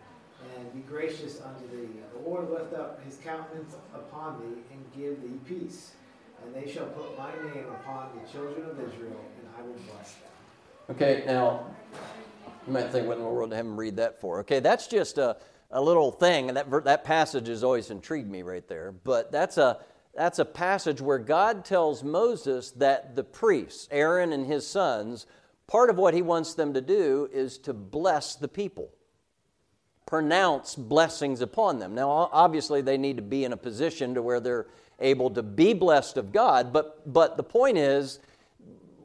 [0.57, 1.93] and be gracious unto thee.
[2.15, 5.93] The Lord lift up his countenance upon thee and give thee peace.
[6.43, 10.15] And they shall put my name upon the children of Israel, and I will bless
[10.15, 10.97] them.
[10.97, 11.67] Okay, now,
[12.67, 14.41] you might think, what in the world to have him read that for?
[14.41, 15.37] Okay, that's just a,
[15.71, 18.93] a little thing, and that, that passage has always intrigued me right there.
[18.93, 19.79] But that's a,
[20.15, 25.27] that's a passage where God tells Moses that the priests, Aaron and his sons,
[25.67, 28.91] part of what he wants them to do is to bless the people
[30.11, 31.95] pronounce blessings upon them.
[31.95, 34.67] Now, obviously, they need to be in a position to where they're
[34.99, 38.19] able to be blessed of God, but, but the point is,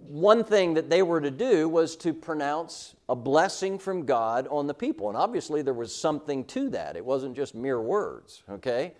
[0.07, 4.67] one thing that they were to do was to pronounce a blessing from God on
[4.67, 5.09] the people.
[5.09, 6.95] And obviously, there was something to that.
[6.95, 8.93] It wasn't just mere words, okay?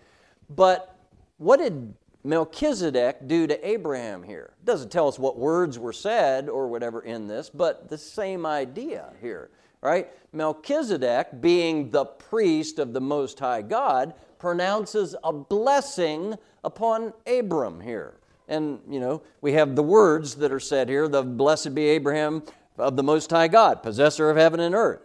[0.50, 0.96] But
[1.38, 4.52] what did Melchizedek do to Abraham here?
[4.60, 8.46] It doesn't tell us what words were said or whatever in this, but the same
[8.46, 9.50] idea here
[9.86, 10.08] right?
[10.32, 18.15] Melchizedek, being the priest of the Most High God, pronounces a blessing upon Abram here.
[18.48, 22.42] And, you know, we have the words that are said here the blessed be Abraham
[22.78, 25.00] of the Most High God, possessor of heaven and earth.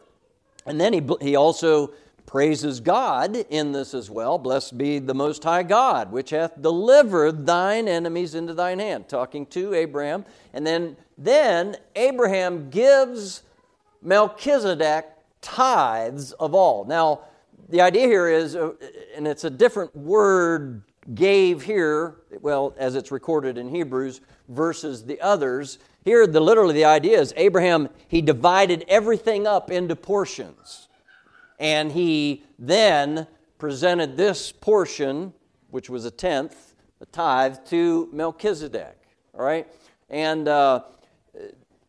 [0.66, 1.94] And then he, he also
[2.26, 4.38] praises God in this as well.
[4.38, 9.10] Blessed be the Most High God, which hath delivered thine enemies into thine hand.
[9.10, 10.26] Talking to Abraham.
[10.54, 13.44] And then, then Abraham gives
[14.02, 15.08] Melchizedek
[15.42, 16.86] tithes of all.
[16.86, 17.22] Now,
[17.70, 18.74] the idea here is, uh,
[19.16, 20.84] and it's a different word
[21.16, 25.80] gave here, well, as it's recorded in Hebrews, versus the others.
[26.04, 30.88] Here, the, literally, the idea is Abraham, he divided everything up into portions.
[31.60, 35.34] And he then presented this portion,
[35.70, 38.98] which was a tenth, a tithe, to Melchizedek.
[39.34, 39.68] All right?
[40.10, 40.82] And uh,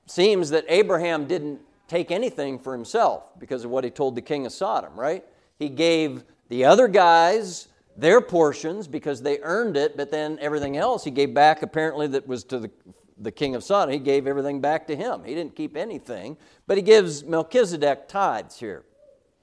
[0.07, 4.47] seems that Abraham didn't take anything for himself because of what he told the king
[4.47, 5.25] of Sodom, right?
[5.59, 11.05] He gave the other guys their portions because they earned it, but then everything else
[11.05, 12.71] he gave back, apparently, that was to the,
[13.19, 13.93] the king of Sodom.
[13.93, 15.25] He gave everything back to him.
[15.25, 18.85] He didn't keep anything, but he gives Melchizedek tithes here,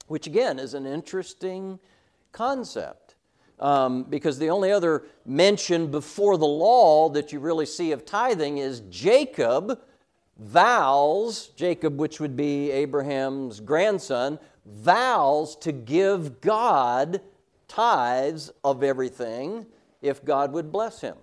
[0.08, 1.78] which again is an interesting
[2.32, 3.14] concept.
[3.58, 8.56] Um, because the only other mention before the law that you really see of tithing
[8.56, 9.78] is Jacob
[10.38, 17.20] vows, Jacob, which would be Abraham's grandson, vows to give God
[17.70, 19.64] tithes of everything
[20.02, 21.16] if God would bless him.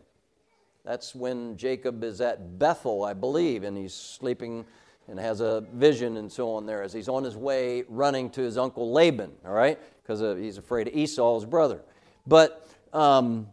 [0.85, 4.65] That's when Jacob is at Bethel, I believe, and he's sleeping
[5.09, 8.41] and has a vision and so on there as he's on his way running to
[8.41, 9.77] his uncle Laban, all right?
[10.01, 11.81] Because uh, he's afraid of Esau's brother.
[12.25, 13.47] But um,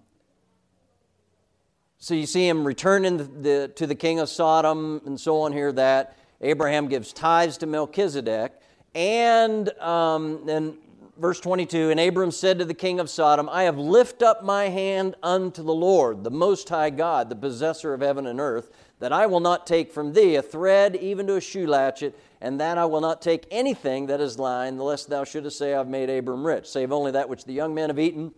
[1.99, 5.53] so you see him returning the, the, to the king of Sodom and so on
[5.53, 8.53] here that Abraham gives tithes to Melchizedek.
[8.95, 10.77] And um, then
[11.19, 14.69] verse 22 And Abram said to the king of Sodom, I have lifted up my
[14.69, 19.13] hand unto the Lord, the Most High God, the possessor of heaven and earth that
[19.13, 22.79] I will not take from thee a thread even to a shoe latchet, and that
[22.79, 26.47] I will not take anything that is thine, lest thou shouldest say, I've made Abram
[26.47, 28.33] rich, save only that which the young men have eaten.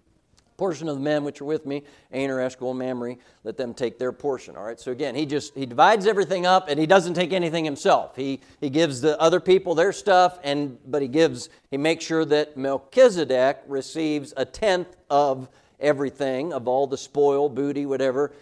[0.57, 4.13] Portion of the men which are with me, Aner, Eshcol, Mamre, let them take their
[4.13, 4.57] portion.
[4.57, 4.81] All right.
[4.81, 8.17] So again, he just he divides everything up, and he doesn't take anything himself.
[8.17, 12.25] He he gives the other people their stuff, and but he gives he makes sure
[12.25, 18.33] that Melchizedek receives a tenth of everything of all the spoil, booty, whatever,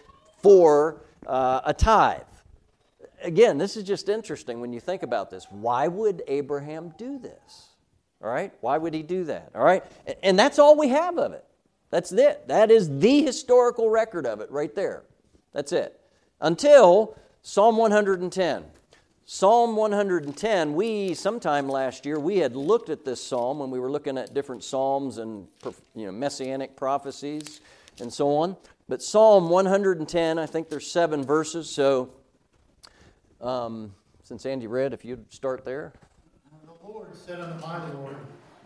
[0.41, 2.21] for uh, a tithe.
[3.23, 5.47] Again, this is just interesting when you think about this.
[5.49, 7.69] Why would Abraham do this?
[8.23, 8.53] All right?
[8.61, 9.51] Why would he do that?
[9.55, 9.83] All right?
[10.23, 11.43] And that's all we have of it.
[11.95, 12.49] That's it.
[12.49, 15.03] That is the historical record of it right there.
[15.53, 15.97] That's it.
[16.41, 18.65] Until Psalm 110.
[19.23, 23.89] Psalm 110, we sometime last year we had looked at this psalm when we were
[23.89, 25.47] looking at different psalms and
[25.95, 27.61] you know messianic prophecies
[28.01, 28.57] and so on.
[28.89, 31.69] But Psalm 110, I think there's seven verses.
[31.69, 32.09] So,
[33.39, 35.93] um, since Andy read, if you'd start there.
[36.65, 38.17] The Lord said unto my Lord,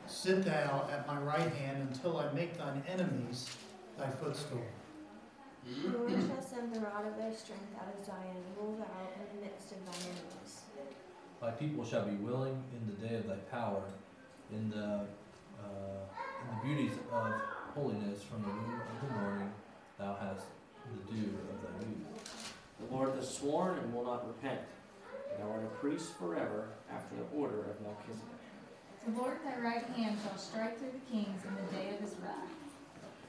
[0.10, 3.56] Sit thou at my right hand until I make thine enemies
[3.95, 4.63] thy footstool.
[5.63, 8.86] The Lord shall send the rod of thy strength out of Zion, and rule thou
[9.13, 10.62] in the midst of thine enemies.
[11.39, 13.84] Thy people shall be willing in the day of thy power,
[14.52, 15.06] in the,
[15.63, 16.02] uh,
[16.41, 17.34] in the beauties of
[17.76, 19.52] holiness from the womb of the morning
[20.00, 20.48] thou hast
[20.91, 22.54] the dew of thy youth.
[22.80, 24.62] The Lord has sworn and will not repent.
[25.38, 28.38] Thou art a priest forever after the order of Melchizedek.
[29.06, 32.16] The Lord thy right hand shall strike through the kings in the day of his
[32.22, 32.50] wrath.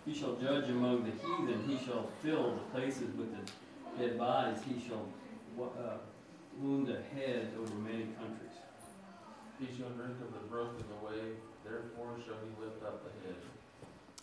[0.04, 1.64] He shall judge among the heathen.
[1.66, 3.52] He shall fill the places with the
[3.98, 4.58] dead bodies.
[4.66, 5.06] He shall
[5.60, 5.98] uh,
[6.60, 8.56] wound the head over many countries.
[9.58, 11.34] He shall drink of the broken away.
[11.64, 13.36] Therefore shall he lift up the head.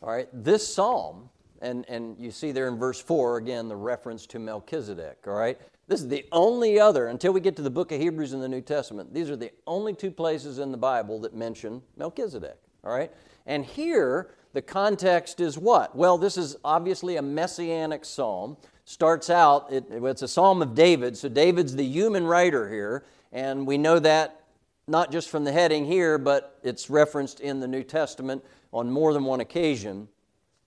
[0.02, 1.30] All right, this psalm
[1.62, 5.60] and, and you see there in verse 4, again, the reference to Melchizedek, all right?
[5.88, 8.50] This is the only other, until we get to the book of Hebrews in the
[8.50, 12.92] New Testament, these are the only two places in the Bible that mention Melchizedek, all
[12.92, 13.12] right?
[13.46, 15.96] And here, the context is what?
[15.96, 18.58] Well, this is obviously a messianic psalm.
[18.84, 23.66] Starts out, it, it's a psalm of David, so David's the human writer here, and
[23.66, 24.44] we know that
[24.88, 29.14] not just from the heading here, but it's referenced in the New Testament on more
[29.14, 30.08] than one occasion.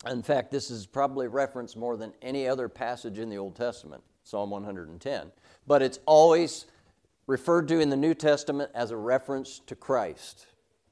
[0.06, 4.02] In fact, this is probably referenced more than any other passage in the Old Testament,
[4.30, 5.32] Psalm 110.
[5.66, 6.66] But it's always
[7.26, 10.46] referred to in the New Testament as a reference to Christ,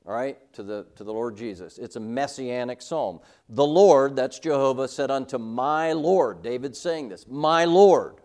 [0.05, 1.79] all right, to the, to the Lord Jesus.
[1.79, 3.21] It's a messianic psalm.
[3.49, 8.17] The Lord, that's Jehovah, said unto my Lord, David's saying this, my Lord,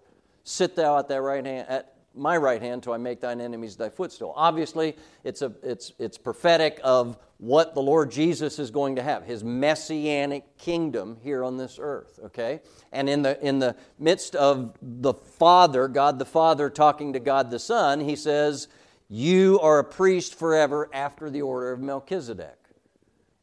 [0.44, 3.76] sit thou at that right hand, at my right hand till I make thine enemies
[3.76, 4.34] thy footstool.
[4.36, 9.26] Obviously, it's, a, it's, it's prophetic of what the Lord Jesus is going to have,
[9.26, 12.62] his messianic kingdom here on this earth, okay?
[12.92, 17.52] And in the, in the midst of the Father, God the Father talking to God
[17.52, 18.68] the Son, he says,
[19.10, 22.58] You are a priest forever after the order of Melchizedek.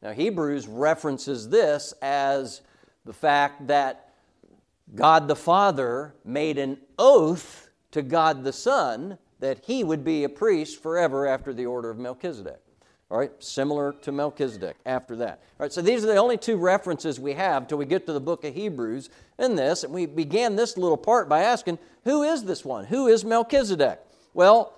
[0.01, 2.61] Now, Hebrews references this as
[3.05, 4.09] the fact that
[4.95, 7.60] God the Father made an oath
[7.91, 11.97] to God the Son that he would be a priest forever after the order of
[11.97, 12.59] Melchizedek.
[13.11, 15.41] All right, similar to Melchizedek after that.
[15.59, 18.13] All right, so these are the only two references we have till we get to
[18.13, 19.83] the book of Hebrews in this.
[19.83, 22.85] And we began this little part by asking, who is this one?
[22.85, 23.99] Who is Melchizedek?
[24.33, 24.77] Well,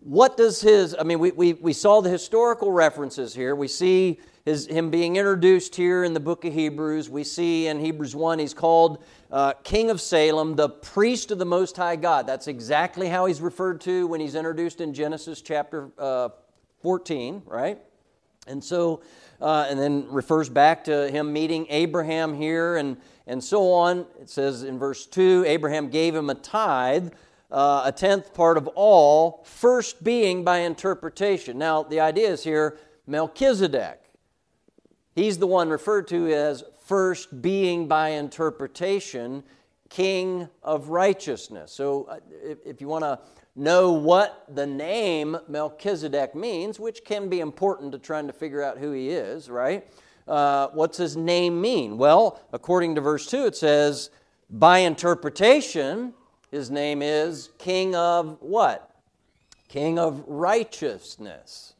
[0.00, 3.54] what does his, I mean, we, we, we saw the historical references here.
[3.54, 7.08] We see his, him being introduced here in the book of Hebrews.
[7.08, 11.44] We see in Hebrews 1, he's called uh, King of Salem, the priest of the
[11.44, 12.26] Most High God.
[12.26, 16.30] That's exactly how he's referred to when he's introduced in Genesis chapter uh,
[16.82, 17.78] 14, right?
[18.46, 19.02] And so,
[19.40, 24.06] uh, and then refers back to him meeting Abraham here and, and so on.
[24.20, 27.12] It says in verse 2 Abraham gave him a tithe.
[27.50, 31.56] Uh, a tenth part of all, first being by interpretation.
[31.56, 34.02] Now, the idea is here Melchizedek.
[35.14, 39.44] He's the one referred to as first being by interpretation
[39.90, 41.70] king of righteousness.
[41.70, 42.18] So, uh,
[42.64, 43.20] if, you want to
[43.54, 48.78] know what the name Melchizedek means, which can be important to trying to figure out
[48.78, 49.86] who he is, right?
[50.26, 51.98] Uh, what's his name mean?
[51.98, 54.08] Well, according to verse 2, it says,
[54.48, 56.14] by interpretation,
[56.50, 58.90] his name is King of what?
[59.68, 61.74] King of righteousness.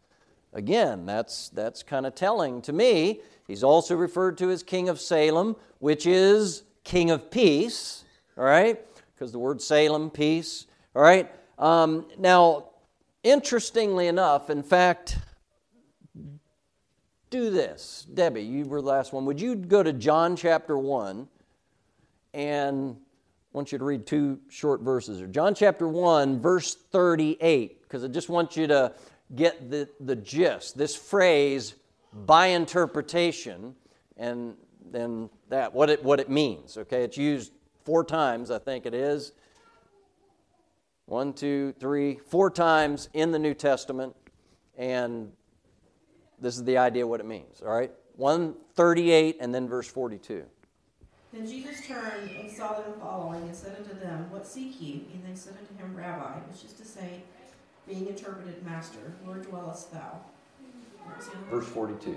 [0.52, 3.20] Again, that's, that's kind of telling to me.
[3.48, 8.04] He's also referred to as King of Salem, which is King of Peace,
[8.36, 8.78] all right?
[9.14, 11.28] Because the word Salem, peace, all right?
[11.58, 12.68] Um, now,
[13.24, 15.18] interestingly enough, in fact,
[17.30, 18.06] do this.
[18.14, 19.24] Debbie, you were the last one.
[19.24, 21.26] Would you go to John chapter 1
[22.34, 22.96] and
[23.52, 25.26] I want you to read two short verses.
[25.30, 28.92] John chapter 1, verse 38, because I just want you to
[29.34, 30.76] get the, the gist.
[30.76, 31.74] This phrase,
[32.12, 33.74] by interpretation,
[34.16, 34.54] and
[34.90, 36.76] then that, what it, what it means.
[36.76, 37.52] Okay, it's used
[37.84, 39.32] four times, I think it is.
[41.06, 44.14] One, two, three, four times in the New Testament,
[44.76, 45.32] and
[46.40, 47.62] this is the idea what it means.
[47.62, 50.44] All right, 138 and then verse 42.
[51.32, 55.06] Then Jesus turned and saw them following, and said unto them, What seek ye?
[55.12, 57.22] And they said unto him, Rabbi, which is to say,
[57.86, 60.20] being interpreted, Master, where dwellest thou?
[61.50, 62.16] Verse 42.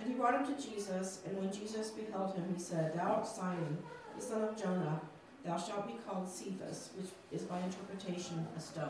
[0.00, 3.26] And he brought him to Jesus, and when Jesus beheld him, he said, Thou art
[3.26, 3.78] Simon,
[4.16, 5.00] the son of Jonah,
[5.44, 8.88] thou shalt be called Cephas, which is by interpretation a stone.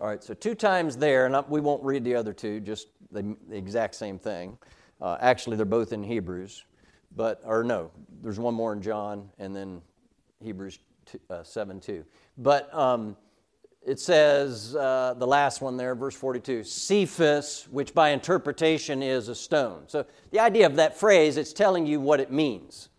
[0.00, 3.36] All right, so two times there, and we won't read the other two, just the,
[3.48, 4.58] the exact same thing.
[5.00, 6.64] Uh, actually, they're both in Hebrews,
[7.14, 7.90] but, or no,
[8.22, 9.80] there's one more in John, and then
[10.42, 12.04] Hebrews two, uh, 7 2.
[12.38, 13.16] But um,
[13.86, 19.34] it says, uh, the last one there, verse 42, Cephas, which by interpretation is a
[19.34, 19.84] stone.
[19.86, 22.90] So the idea of that phrase, it's telling you what it means.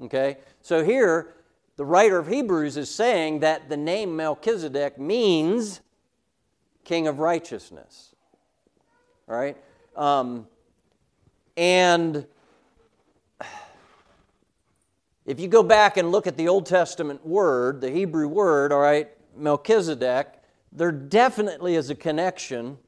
[0.00, 0.38] Okay?
[0.62, 1.34] So here,
[1.76, 5.80] the writer of Hebrews is saying that the name Melchizedek means
[6.84, 8.14] king of righteousness.
[9.28, 9.56] All right?
[9.94, 10.46] Um,
[11.56, 12.26] and
[15.26, 18.80] if you go back and look at the Old Testament word, the Hebrew word, all
[18.80, 22.78] right, Melchizedek, there definitely is a connection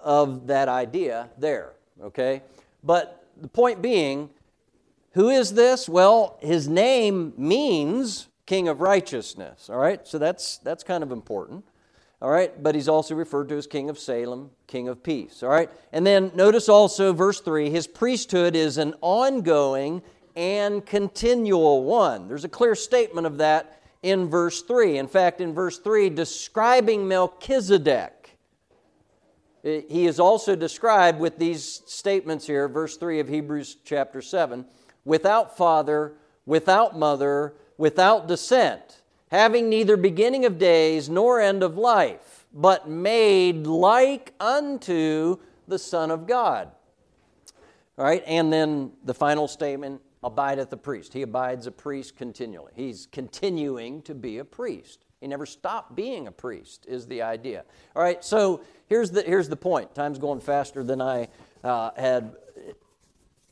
[0.00, 1.72] of that idea there,
[2.02, 2.42] okay?
[2.82, 4.30] But the point being,
[5.12, 5.88] who is this?
[5.88, 10.06] Well, his name means king of righteousness, all right?
[10.06, 11.64] So that's that's kind of important.
[12.20, 15.50] All right, but he's also referred to as king of Salem, king of peace, all
[15.50, 15.70] right?
[15.92, 20.02] And then notice also verse 3, his priesthood is an ongoing
[20.34, 22.26] and continual one.
[22.26, 24.98] There's a clear statement of that in verse 3.
[24.98, 28.36] In fact, in verse 3, describing Melchizedek,
[29.62, 34.64] he is also described with these statements here, verse 3 of Hebrews chapter 7
[35.04, 36.12] without father,
[36.46, 43.66] without mother, without descent, having neither beginning of days nor end of life, but made
[43.66, 46.70] like unto the Son of God.
[47.96, 51.12] All right, and then the final statement abideth a priest.
[51.12, 52.72] He abides a priest continually.
[52.74, 55.04] He's continuing to be a priest.
[55.20, 57.64] He never stopped being a priest, is the idea.
[57.96, 59.94] All right, so here's the, here's the point.
[59.94, 61.28] Time's going faster than I
[61.64, 62.36] uh, had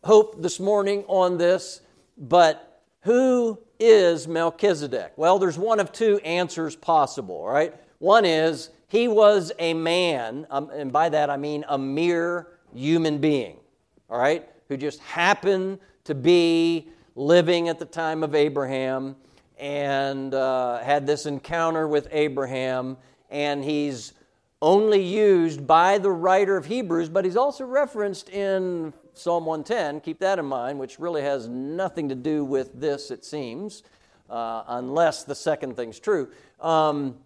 [0.05, 1.81] hoped this morning on this,
[2.17, 5.12] but who is Melchizedek?
[5.17, 7.75] Well, there's one of two answers possible, all right?
[7.99, 13.19] One is he was a man, um, and by that I mean a mere human
[13.19, 13.59] being,
[14.09, 19.17] all right, who just happened to be living at the time of Abraham
[19.59, 22.97] and uh, had this encounter with Abraham,
[23.31, 24.13] and he's
[24.63, 30.01] only used by the writer of Hebrews, but he's also referenced in Psalm 110.
[30.01, 33.83] Keep that in mind, which really has nothing to do with this, it seems,
[34.31, 36.29] uh, unless the second thing's true.
[36.61, 37.17] Um,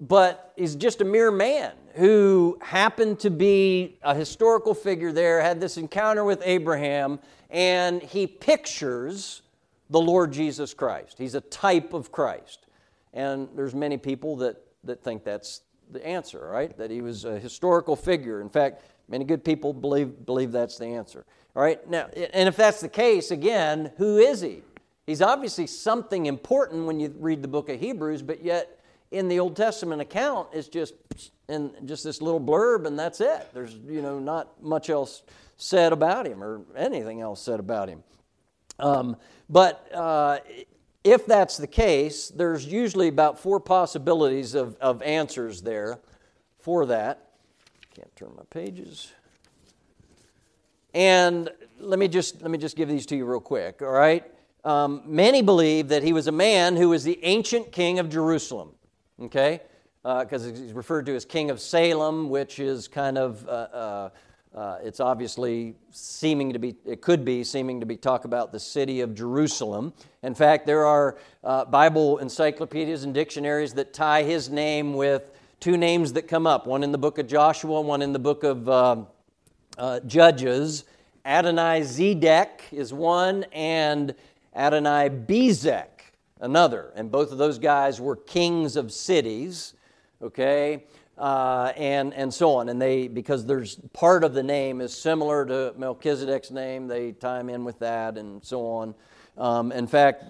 [0.00, 5.60] but he's just a mere man who happened to be a historical figure there, had
[5.60, 7.18] this encounter with Abraham,
[7.50, 9.42] and he pictures
[9.90, 11.18] the Lord Jesus Christ.
[11.18, 12.66] He's a type of Christ.
[13.12, 16.76] And there's many people that, that think that's the answer, right?
[16.78, 18.40] That he was a historical figure.
[18.40, 21.24] In fact, many good people believe, believe that's the answer.
[21.56, 24.62] All right, now, and if that's the case, again, who is he?
[25.06, 28.79] He's obviously something important when you read the book of Hebrews, but yet
[29.10, 30.94] in the Old Testament account, it's just
[31.48, 33.48] in just this little blurb, and that's it.
[33.52, 35.22] There's you know not much else
[35.56, 38.02] said about him or anything else said about him.
[38.78, 39.16] Um,
[39.48, 40.38] but uh,
[41.04, 45.98] if that's the case, there's usually about four possibilities of, of answers there
[46.58, 47.30] for that.
[47.94, 49.12] Can't turn my pages.
[50.94, 53.82] And let me just let me just give these to you real quick.
[53.82, 54.24] All right.
[54.64, 58.72] Um, many believe that he was a man who was the ancient king of Jerusalem.
[59.20, 59.60] Okay?
[60.02, 64.10] Because uh, he's referred to as king of Salem, which is kind of, uh, uh,
[64.54, 68.58] uh, it's obviously seeming to be, it could be seeming to be talk about the
[68.58, 69.92] city of Jerusalem.
[70.22, 75.76] In fact, there are uh, Bible encyclopedias and dictionaries that tie his name with two
[75.76, 78.68] names that come up one in the book of Joshua, one in the book of
[78.68, 80.84] uh, Judges.
[81.26, 84.14] Adoni Zedek is one, and
[84.56, 85.89] Adoni Bezek
[86.40, 86.92] another.
[86.96, 89.74] And both of those guys were kings of cities,
[90.22, 90.84] okay?
[91.16, 92.68] Uh, and, and so on.
[92.68, 97.40] And they, because there's part of the name is similar to Melchizedek's name, they tie
[97.40, 98.94] him in with that and so on.
[99.36, 100.24] Um, in fact,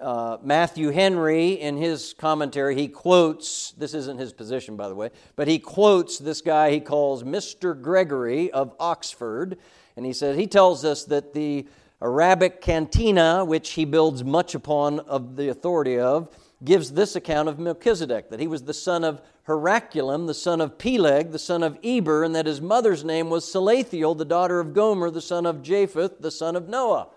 [0.00, 5.10] uh, Matthew Henry, in his commentary, he quotes, this isn't his position, by the way,
[5.34, 7.80] but he quotes this guy he calls Mr.
[7.80, 9.58] Gregory of Oxford.
[9.96, 11.66] And he says, he tells us that the
[12.00, 16.28] Arabic catena, which he builds much upon of the authority of,
[16.64, 20.78] gives this account of Melchizedek that he was the son of Heraclium, the son of
[20.78, 24.74] Peleg, the son of Eber, and that his mother's name was Salathiel, the daughter of
[24.74, 27.08] Gomer, the son of Japheth, the son of Noah.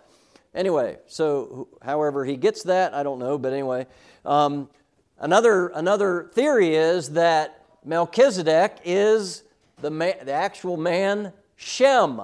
[0.54, 3.88] Anyway, so however he gets that, I don't know, but anyway.
[4.26, 4.70] Um,
[5.20, 9.44] another, another theory is that Melchizedek is
[9.82, 12.22] the, ma- the actual man Shem,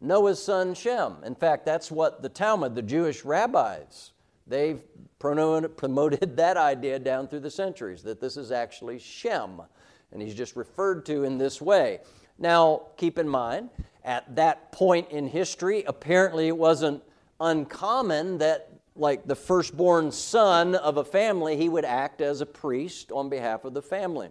[0.00, 1.16] Noah's son Shem.
[1.24, 4.12] In fact, that's what the Talmud, the Jewish rabbis,
[4.46, 4.82] they've
[5.18, 9.60] promoted that idea down through the centuries that this is actually Shem,
[10.12, 12.00] and he's just referred to in this way.
[12.38, 13.70] Now, keep in mind,
[14.04, 17.02] at that point in history, apparently it wasn't
[17.40, 23.10] uncommon that, like the firstborn son of a family, he would act as a priest
[23.12, 24.30] on behalf of the family,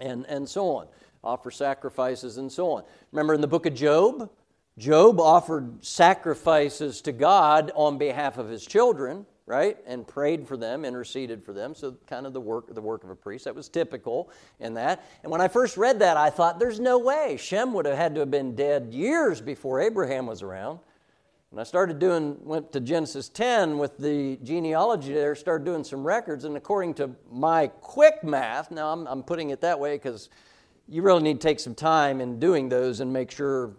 [0.00, 0.86] and, and so on,
[1.24, 2.84] offer sacrifices and so on.
[3.10, 4.30] Remember in the book of Job?
[4.78, 9.76] Job offered sacrifices to God on behalf of his children, right?
[9.86, 11.74] And prayed for them, interceded for them.
[11.74, 13.44] So kind of the work the work of a priest.
[13.44, 15.04] That was typical in that.
[15.22, 18.14] And when I first read that, I thought there's no way Shem would have had
[18.14, 20.78] to have been dead years before Abraham was around.
[21.50, 26.02] And I started doing went to Genesis 10 with the genealogy there, started doing some
[26.02, 30.30] records, and according to my quick math, now I'm, I'm putting it that way because
[30.88, 33.72] you really need to take some time in doing those and make sure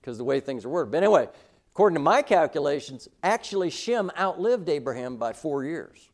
[0.00, 0.92] because the way things are worded.
[0.92, 1.28] But anyway,
[1.72, 6.08] according to my calculations, actually Shem outlived Abraham by four years.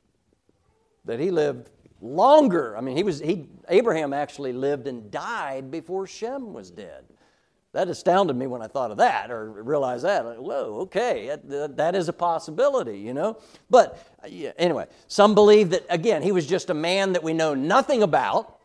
[1.05, 1.70] That he lived
[2.01, 2.76] longer.
[2.76, 7.05] I mean, he was he Abraham actually lived and died before Shem was dead.
[7.72, 10.24] That astounded me when I thought of that or realized that.
[10.24, 13.39] Like, Whoa, okay, that, that is a possibility, you know.
[13.68, 17.55] But yeah, anyway, some believe that again he was just a man that we know
[17.55, 18.59] nothing about,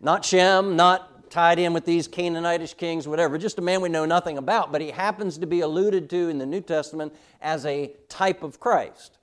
[0.00, 4.04] not Shem, not tied in with these Canaanitish kings, whatever, just a man we know
[4.04, 7.92] nothing about, but he happens to be alluded to in the New Testament as a
[8.08, 9.18] type of Christ.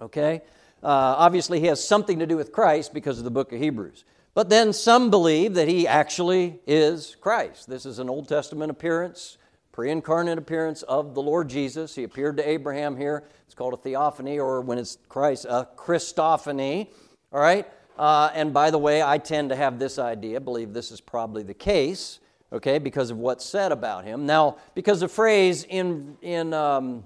[0.00, 0.42] Okay?
[0.82, 4.04] Uh, obviously, he has something to do with Christ because of the book of Hebrews.
[4.34, 7.68] But then some believe that he actually is Christ.
[7.68, 9.36] This is an Old Testament appearance,
[9.72, 11.94] pre incarnate appearance of the Lord Jesus.
[11.94, 13.24] He appeared to Abraham here.
[13.44, 16.88] It's called a theophany, or when it's Christ, a Christophany.
[17.30, 17.66] All right?
[17.98, 21.42] Uh, and by the way, I tend to have this idea, believe this is probably
[21.42, 22.20] the case,
[22.52, 24.26] okay, because of what's said about him.
[24.26, 27.04] Now, because the phrase in, in um,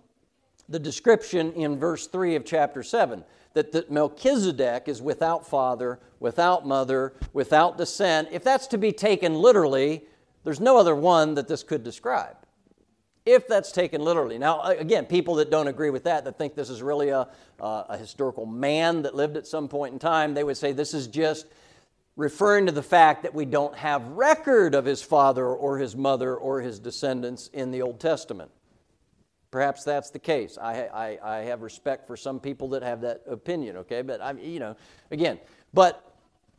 [0.69, 3.25] the description in verse 3 of chapter 7
[3.55, 9.35] that, that Melchizedek is without father, without mother, without descent, if that's to be taken
[9.35, 10.05] literally,
[10.45, 12.37] there's no other one that this could describe
[13.27, 14.39] if that's taken literally.
[14.39, 17.29] Now, again, people that don't agree with that, that think this is really a,
[17.61, 21.09] a historical man that lived at some point in time, they would say this is
[21.09, 21.47] just
[22.15, 26.35] referring to the fact that we don't have record of his father or his mother
[26.35, 28.51] or his descendants in the Old Testament.
[29.51, 30.57] Perhaps that's the case.
[30.61, 34.03] I, I, I have respect for some people that have that opinion, okay?
[34.03, 34.77] But I'm, you know,
[35.11, 35.39] again,
[35.75, 36.15] but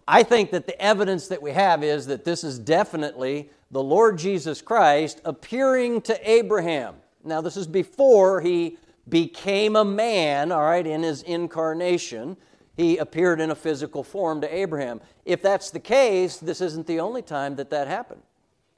[0.08, 4.18] I think that the evidence that we have is that this is definitely the Lord
[4.18, 6.96] Jesus Christ appearing to Abraham.
[7.24, 8.78] Now, this is before he
[9.10, 12.38] became a man, all right, in his incarnation.
[12.76, 15.02] He appeared in a physical form to Abraham.
[15.26, 18.22] If that's the case, this isn't the only time that that happened.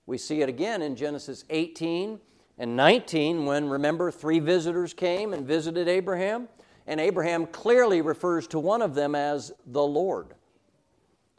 [0.06, 2.20] We see it again in Genesis 18
[2.58, 6.50] and 19 when, remember, three visitors came and visited Abraham,
[6.88, 10.34] and Abraham clearly refers to one of them as the Lord.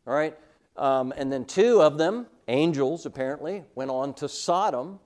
[0.06, 0.36] All right?
[0.76, 4.98] Um, and then two of them, angels apparently, went on to Sodom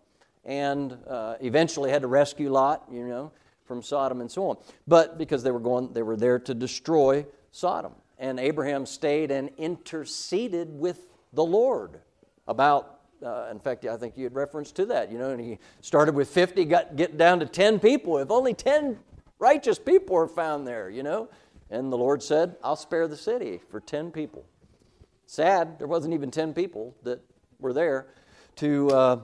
[0.45, 3.33] and uh, eventually had to rescue Lot, you know,
[3.65, 4.57] from Sodom and so on.
[4.87, 7.93] But because they were going, they were there to destroy Sodom.
[8.19, 12.01] And Abraham stayed and interceded with the Lord
[12.47, 12.91] about
[13.25, 16.15] uh, in fact, I think you had reference to that, you know, and he started
[16.15, 18.19] with 50, got get down to 10 people.
[18.19, 18.99] If only 10
[19.39, 21.31] righteous people are found there, you know.
[21.71, 24.45] And the Lord said, I'll spare the city for 10 people.
[25.27, 27.21] Sad, there wasn't even 10 people that
[27.61, 28.07] were there
[28.57, 29.21] to uh,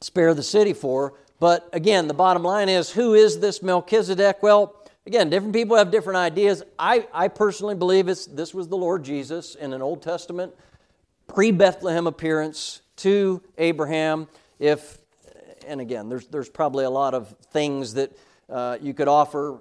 [0.00, 1.14] spare the city for.
[1.38, 4.42] But again, the bottom line is who is this Melchizedek?
[4.42, 6.62] Well, again, different people have different ideas.
[6.78, 10.54] I, I personally believe it's, this was the Lord Jesus in an Old Testament
[11.26, 14.28] pre Bethlehem appearance to Abraham.
[14.58, 14.98] If,
[15.66, 18.12] and again, there's, there's probably a lot of things that
[18.50, 19.58] uh, you could offer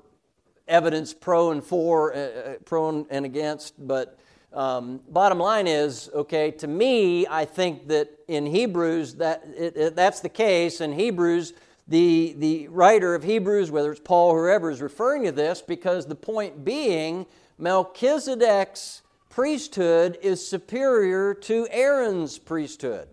[0.68, 4.20] evidence pro and for, uh, uh pro and against, but
[4.54, 9.96] um, bottom line is, okay, to me, I think that in Hebrews that it, it,
[9.96, 10.82] that's the case.
[10.82, 11.54] In Hebrews,
[11.88, 16.06] the the writer of Hebrews, whether it's Paul or whoever, is referring to this because
[16.06, 17.26] the point being,
[17.58, 23.08] Melchizedek's priesthood is superior to Aaron's priesthood.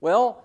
[0.00, 0.44] Well,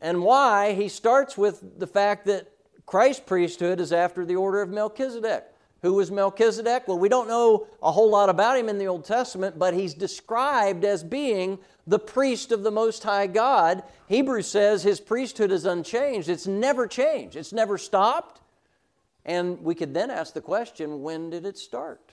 [0.00, 0.74] and why?
[0.74, 2.50] He starts with the fact that
[2.84, 5.44] Christ's priesthood is after the order of Melchizedek.
[5.86, 6.88] Who was Melchizedek?
[6.88, 9.94] Well, we don't know a whole lot about him in the Old Testament, but he's
[9.94, 13.84] described as being the priest of the Most High God.
[14.08, 16.28] Hebrews says his priesthood is unchanged.
[16.28, 18.40] It's never changed, it's never stopped.
[19.24, 22.10] And we could then ask the question when did it start?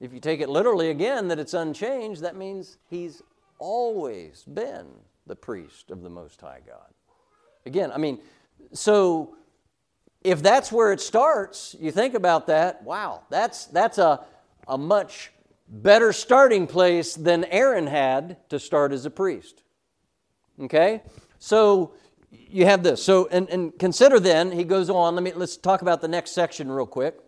[0.00, 3.22] If you take it literally again that it's unchanged, that means he's
[3.58, 4.86] always been
[5.26, 6.92] the priest of the Most High God.
[7.64, 8.20] Again, I mean,
[8.74, 9.34] so
[10.28, 14.24] if that's where it starts, you think about that, wow, that's, that's a,
[14.66, 15.32] a much
[15.68, 19.62] better starting place than Aaron had to start as a priest.
[20.60, 21.02] Okay?
[21.38, 21.94] So
[22.30, 23.02] you have this.
[23.02, 26.32] So, and, and consider then, he goes on, let me, let's talk about the next
[26.32, 27.18] section real quick.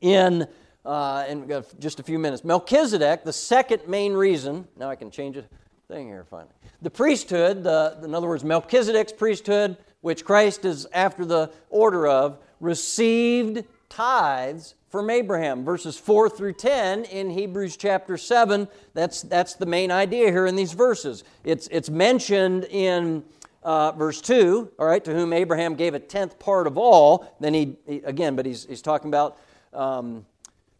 [0.00, 0.46] In,
[0.84, 5.36] uh, in just a few minutes, Melchizedek, the second main reason, now I can change
[5.36, 5.44] a
[5.88, 6.52] thing here finally.
[6.82, 12.38] The priesthood, the, in other words, Melchizedek's priesthood, which Christ is after the order of,
[12.60, 15.64] received tithes from Abraham.
[15.64, 20.56] Verses 4 through 10 in Hebrews chapter 7, that's, that's the main idea here in
[20.56, 21.24] these verses.
[21.44, 23.24] It's, it's mentioned in
[23.62, 27.34] uh, verse 2, all right, to whom Abraham gave a tenth part of all.
[27.40, 29.38] Then he, he again, but he's, he's talking about
[29.74, 30.24] um,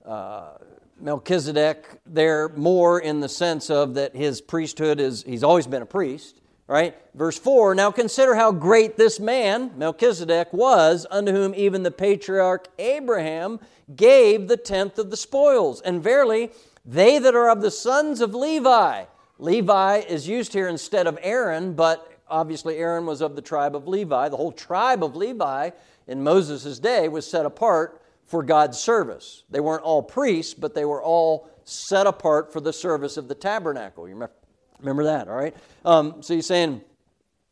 [0.05, 0.53] uh,
[1.01, 5.87] Melchizedek there more in the sense of that his priesthood is, he's always been a
[5.87, 6.97] priest right?
[7.15, 12.69] Verse 4 Now consider how great this man, Melchizedek, was, unto whom even the patriarch
[12.79, 13.61] Abraham
[13.95, 15.81] gave the tenth of the spoils.
[15.81, 16.51] And verily,
[16.85, 19.05] they that are of the sons of Levi,
[19.39, 23.87] Levi is used here instead of Aaron, but obviously Aaron was of the tribe of
[23.87, 24.29] Levi.
[24.29, 25.71] The whole tribe of Levi
[26.07, 29.45] in Moses' day was set apart for God's service.
[29.51, 33.35] They weren't all priests, but they were all set apart for the service of the
[33.35, 34.09] tabernacle.
[34.09, 34.35] You remember,
[34.81, 35.57] Remember that, all right?
[35.85, 36.83] Um, so he's saying,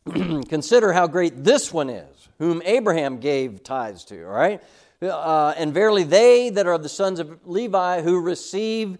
[0.48, 4.62] consider how great this one is, whom Abraham gave tithes to, all right?
[5.00, 8.98] Uh, and verily, they that are the sons of Levi who receive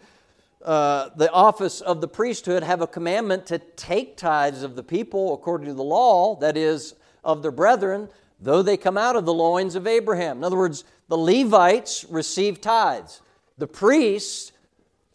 [0.64, 5.34] uh, the office of the priesthood have a commandment to take tithes of the people
[5.34, 8.08] according to the law, that is, of their brethren,
[8.40, 10.38] though they come out of the loins of Abraham.
[10.38, 13.20] In other words, the Levites received tithes.
[13.58, 14.52] The priests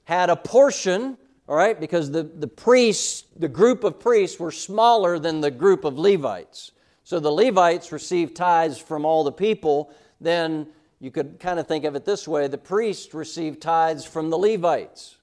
[0.05, 1.17] had a portion
[1.49, 5.83] all right, because the, the priests, the group of priests were smaller than the group
[5.83, 6.73] of Levites.
[7.03, 9.91] So the Levites received tithes from all the people.
[10.21, 10.67] Then
[10.99, 14.37] you could kind of think of it this way the priests received tithes from the
[14.37, 15.17] Levites.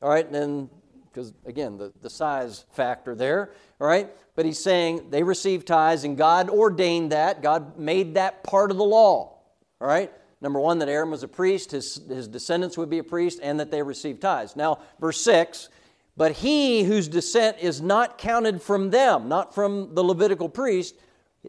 [0.00, 0.70] All right, and then,
[1.10, 4.08] because again, the, the size factor there, all right?
[4.36, 7.42] But he's saying they received tithes and God ordained that.
[7.42, 9.36] God made that part of the law.
[9.80, 10.12] All right?
[10.42, 13.60] Number one, that Aaron was a priest, his, his descendants would be a priest, and
[13.60, 14.56] that they received tithes.
[14.56, 15.68] Now, verse 6
[16.16, 20.96] But he whose descent is not counted from them, not from the Levitical priest,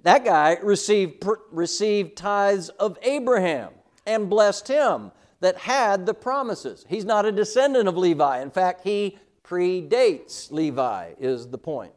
[0.04, 3.72] that guy received, received tithes of Abraham
[4.06, 6.86] and blessed him that had the promises.
[6.88, 8.42] He's not a descendant of Levi.
[8.42, 11.94] In fact, he predates Levi, is the point.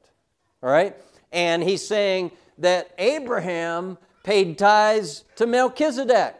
[0.62, 0.96] All right?
[1.32, 6.34] And he's saying that Abraham paid tithes to Melchizedek.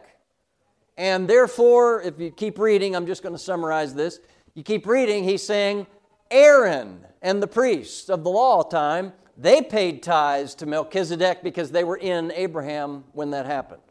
[0.97, 4.19] And therefore, if you keep reading, I'm just going to summarize this.
[4.55, 5.85] You keep reading, he's saying,
[6.31, 11.83] Aaron and the priests of the law time, they paid tithes to Melchizedek because they
[11.83, 13.81] were in Abraham when that happened.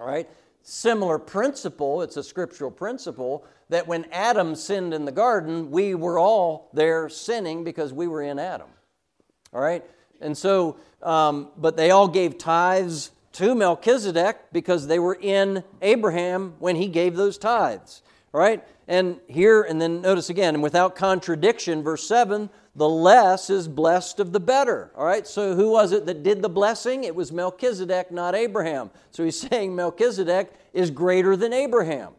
[0.00, 0.28] All right?
[0.62, 6.18] Similar principle, it's a scriptural principle, that when Adam sinned in the garden, we were
[6.18, 8.68] all there sinning because we were in Adam.
[9.52, 9.84] All right?
[10.20, 16.54] And so, um, but they all gave tithes to Melchizedek because they were in Abraham
[16.58, 18.02] when he gave those tithes.
[18.32, 18.62] Right?
[18.86, 24.20] And here, and then notice again, and without contradiction, verse 7 the less is blessed
[24.20, 24.92] of the better.
[24.94, 27.02] All right, so who was it that did the blessing?
[27.02, 28.90] It was Melchizedek, not Abraham.
[29.10, 32.12] So he's saying Melchizedek is greater than Abraham.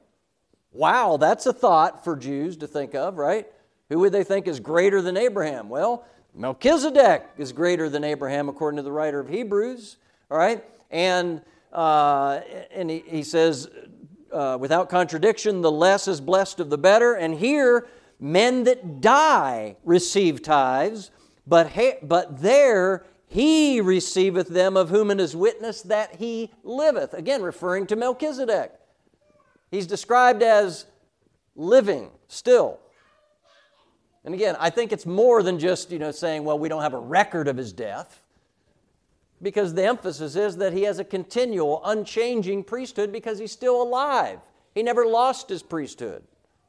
[0.74, 3.48] Wow, that's a thought for Jews to think of, right?
[3.88, 5.70] Who would they think is greater than Abraham?
[5.70, 6.06] Well,
[6.36, 9.96] Melchizedek is greater than Abraham, according to the writer of Hebrews,
[10.30, 10.64] all right?
[10.92, 13.70] And, uh, and he, he says,
[14.32, 17.14] uh, without contradiction, the less is blessed of the better.
[17.14, 17.88] And here,
[18.20, 21.12] men that die receive tithes,
[21.48, 27.14] but, he, but there he receiveth them of whom it is witness that he liveth.
[27.14, 28.74] Again, referring to Melchizedek.
[29.70, 30.86] He's described as
[31.56, 32.80] living still.
[34.26, 36.94] And again, I think it's more than just, you know, saying, well, we don't have
[36.94, 38.22] a record of his death.
[39.42, 44.40] Because the emphasis is that he has a continual, unchanging priesthood because he's still alive.
[44.76, 46.24] He never lost his priesthood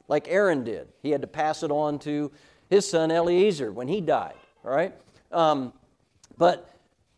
[0.07, 0.89] like Aaron did.
[1.01, 2.31] He had to pass it on to
[2.69, 4.35] his son Eleazar when he died.
[4.65, 4.93] All right?
[5.31, 5.73] Um,
[6.37, 6.69] but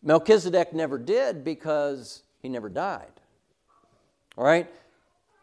[0.02, 3.10] Melchizedek never did because he never died.
[4.36, 4.68] All right?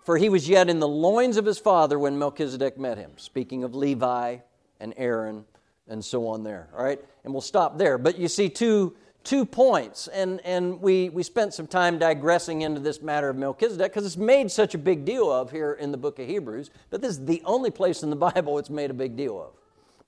[0.03, 3.11] For he was yet in the loins of his father when Melchizedek met him.
[3.17, 4.37] Speaking of Levi
[4.79, 5.45] and Aaron
[5.87, 6.69] and so on there.
[6.75, 6.99] All right?
[7.23, 7.97] And we'll stop there.
[7.97, 10.07] But you see two, two points.
[10.07, 14.17] And, and we, we spent some time digressing into this matter of Melchizedek because it's
[14.17, 16.71] made such a big deal of here in the book of Hebrews.
[16.89, 19.51] But this is the only place in the Bible it's made a big deal of.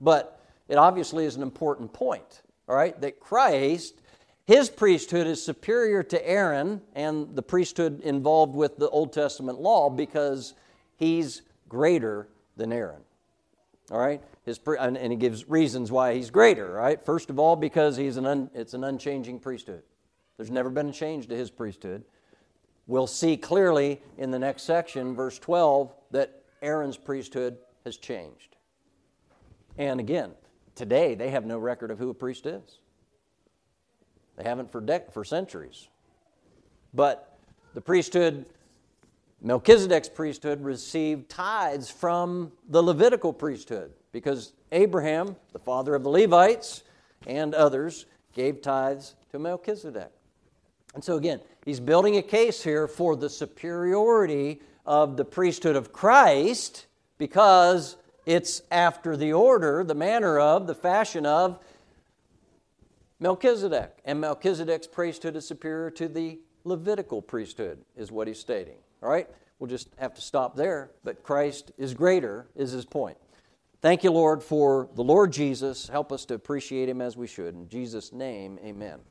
[0.01, 2.41] But it obviously is an important point.
[2.67, 2.99] All right?
[3.01, 3.95] That Christ
[4.45, 9.89] his priesthood is superior to Aaron and the priesthood involved with the Old Testament law
[9.89, 10.53] because
[10.97, 13.01] he's greater than Aaron.
[13.89, 14.21] All right?
[14.45, 17.03] His, and he gives reasons why he's greater, right?
[17.03, 19.83] First of all, because he's an un, it's an unchanging priesthood.
[20.35, 22.03] There's never been a change to his priesthood.
[22.85, 28.57] We'll see clearly in the next section, verse 12, that Aaron's priesthood has changed.
[29.77, 30.31] And again,
[30.75, 32.79] today they have no record of who a priest is.
[34.35, 35.87] They haven't for, dec- for centuries.
[36.93, 37.37] But
[37.73, 38.45] the priesthood,
[39.41, 46.83] Melchizedek's priesthood, received tithes from the Levitical priesthood because Abraham, the father of the Levites,
[47.27, 50.11] and others gave tithes to Melchizedek.
[50.95, 55.91] And so, again, he's building a case here for the superiority of the priesthood of
[55.91, 56.85] Christ
[57.17, 61.59] because it's after the order, the manner of, the fashion of
[63.19, 63.97] Melchizedek.
[64.05, 68.77] And Melchizedek's priesthood is superior to the Levitical priesthood, is what he's stating.
[69.01, 69.27] All right?
[69.59, 70.91] We'll just have to stop there.
[71.03, 73.17] But Christ is greater, is his point.
[73.83, 75.89] Thank you, Lord, for the Lord Jesus.
[75.89, 77.53] Help us to appreciate him as we should.
[77.53, 79.01] In Jesus' name, amen.